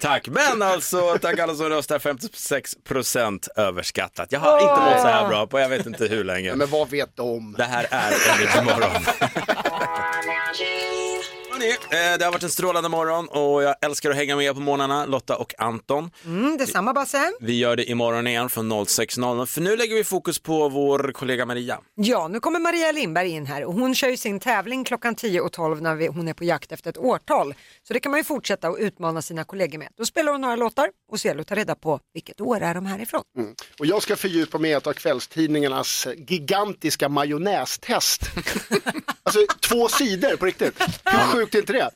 Tack, 0.00 0.28
men 0.28 0.62
alltså 0.62 1.18
tack 1.18 1.38
alla 1.38 1.54
som 1.54 1.68
röstar, 1.68 1.98
56 1.98 2.74
procent 2.84 3.48
överskattat. 3.56 4.32
Jag 4.32 4.40
har 4.40 4.60
inte 4.60 4.82
mått 4.82 5.00
så 5.00 5.06
här 5.08 5.28
bra 5.28 5.46
på 5.46 5.60
jag 5.60 5.68
vet 5.68 5.86
inte 5.86 6.06
hur 6.06 6.24
länge. 6.24 6.54
Men 6.54 6.68
vad 6.70 6.90
vet 6.90 7.16
de? 7.16 7.54
Det 7.58 7.64
här 7.64 7.86
är 7.90 8.08
Energy 8.08 8.64
Morgon. 8.64 9.02
Hörrni, 11.58 11.70
eh, 11.70 12.18
det 12.18 12.24
har 12.24 12.32
varit 12.32 12.42
en 12.42 12.50
strålande 12.50 12.88
morgon 12.88 13.28
och 13.28 13.62
jag 13.62 13.74
älskar 13.80 14.10
att 14.10 14.16
hänga 14.16 14.36
med 14.36 14.54
på 14.54 14.60
morgnarna, 14.60 15.06
Lotta 15.06 15.36
och 15.36 15.54
Anton. 15.58 16.10
Mm, 16.24 16.56
detsamma 16.56 16.92
Basse. 16.92 17.32
Vi 17.40 17.58
gör 17.58 17.76
det 17.76 17.90
imorgon 17.90 18.26
igen 18.26 18.50
från 18.50 18.72
06.00 18.72 19.46
för 19.46 19.60
nu 19.60 19.76
lägger 19.76 19.94
vi 19.96 20.04
fokus 20.04 20.38
på 20.38 20.68
vår 20.68 21.12
kollega 21.12 21.46
Maria. 21.46 21.80
Ja, 21.94 22.28
nu 22.28 22.40
kommer 22.40 22.60
Maria 22.60 22.92
Lindberg 22.92 23.28
in 23.28 23.46
här 23.46 23.64
och 23.64 23.74
hon 23.74 23.94
kör 23.94 24.08
ju 24.08 24.16
sin 24.16 24.40
tävling 24.40 24.84
klockan 24.84 25.14
10 25.14 25.40
och 25.40 25.52
12 25.52 25.82
när 25.82 25.94
vi, 25.94 26.06
hon 26.06 26.28
är 26.28 26.34
på 26.34 26.44
jakt 26.44 26.72
efter 26.72 26.90
ett 26.90 26.98
årtal. 26.98 27.54
Så 27.82 27.92
det 27.92 28.00
kan 28.00 28.10
man 28.10 28.20
ju 28.20 28.24
fortsätta 28.24 28.70
och 28.70 28.76
utmana 28.80 29.22
sina 29.22 29.44
kollegor 29.44 29.78
med. 29.78 29.88
Då 29.96 30.04
spelar 30.04 30.32
hon 30.32 30.40
några 30.40 30.56
låtar 30.56 30.90
och 31.12 31.20
så 31.20 31.28
gäller 31.28 31.40
att 31.40 31.46
ta 31.46 31.54
reda 31.54 31.74
på 31.74 32.00
vilket 32.14 32.40
år 32.40 32.60
är 32.60 32.74
de 32.74 32.86
härifrån. 32.86 33.22
Mm. 33.38 33.54
Och 33.78 33.86
jag 33.86 34.02
ska 34.02 34.16
fördjupa 34.16 34.58
mig 34.58 34.70
i 34.70 34.74
ett 34.74 34.86
av 34.86 34.92
kvällstidningarnas 34.92 36.06
gigantiska 36.28 37.08
majonnästest. 37.08 38.22
alltså 39.22 39.40
två 39.68 39.88
sidor 39.88 40.36
på 40.36 40.46
riktigt. 40.46 40.82
Hur 41.04 41.18
sjukt 41.18 41.47
är 41.54 41.58
inte 41.60 41.72
det? 41.72 41.90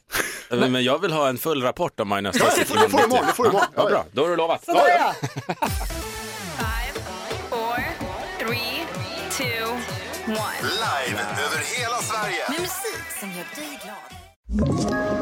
Men, 0.68 0.84
jag 0.84 0.98
vill 0.98 1.12
ha 1.12 1.28
en 1.28 1.38
full 1.38 1.62
rapport 1.62 2.00
om 2.00 2.08
Magnus 2.08 2.36
Ja, 2.38 2.44
det 2.56 2.64
får- 2.64 2.74
det 2.76 2.88
får 2.88 2.98
du 2.98 3.04
imorgon, 3.04 3.26
det 3.26 3.32
får 3.32 3.44
du 3.44 3.50
imorgon. 3.50 3.68
Ja, 3.76 3.84
bra, 3.86 4.04
då 4.12 4.22
har 4.22 4.28
du 4.30 4.36
lovat. 4.36 4.64
Sådär 4.64 4.82
ja! 4.98 5.14
Four, 7.50 7.76
three, 8.38 8.86
two, 9.30 9.66
one. 10.26 10.62
Live 10.62 11.20
över 11.20 11.58
hela 11.80 11.96
Sverige. 11.96 12.44
Med 12.48 12.60
musik 12.60 13.18
som 13.20 13.28
gör 13.28 13.46
dig 13.56 13.78
glad. 13.82 15.21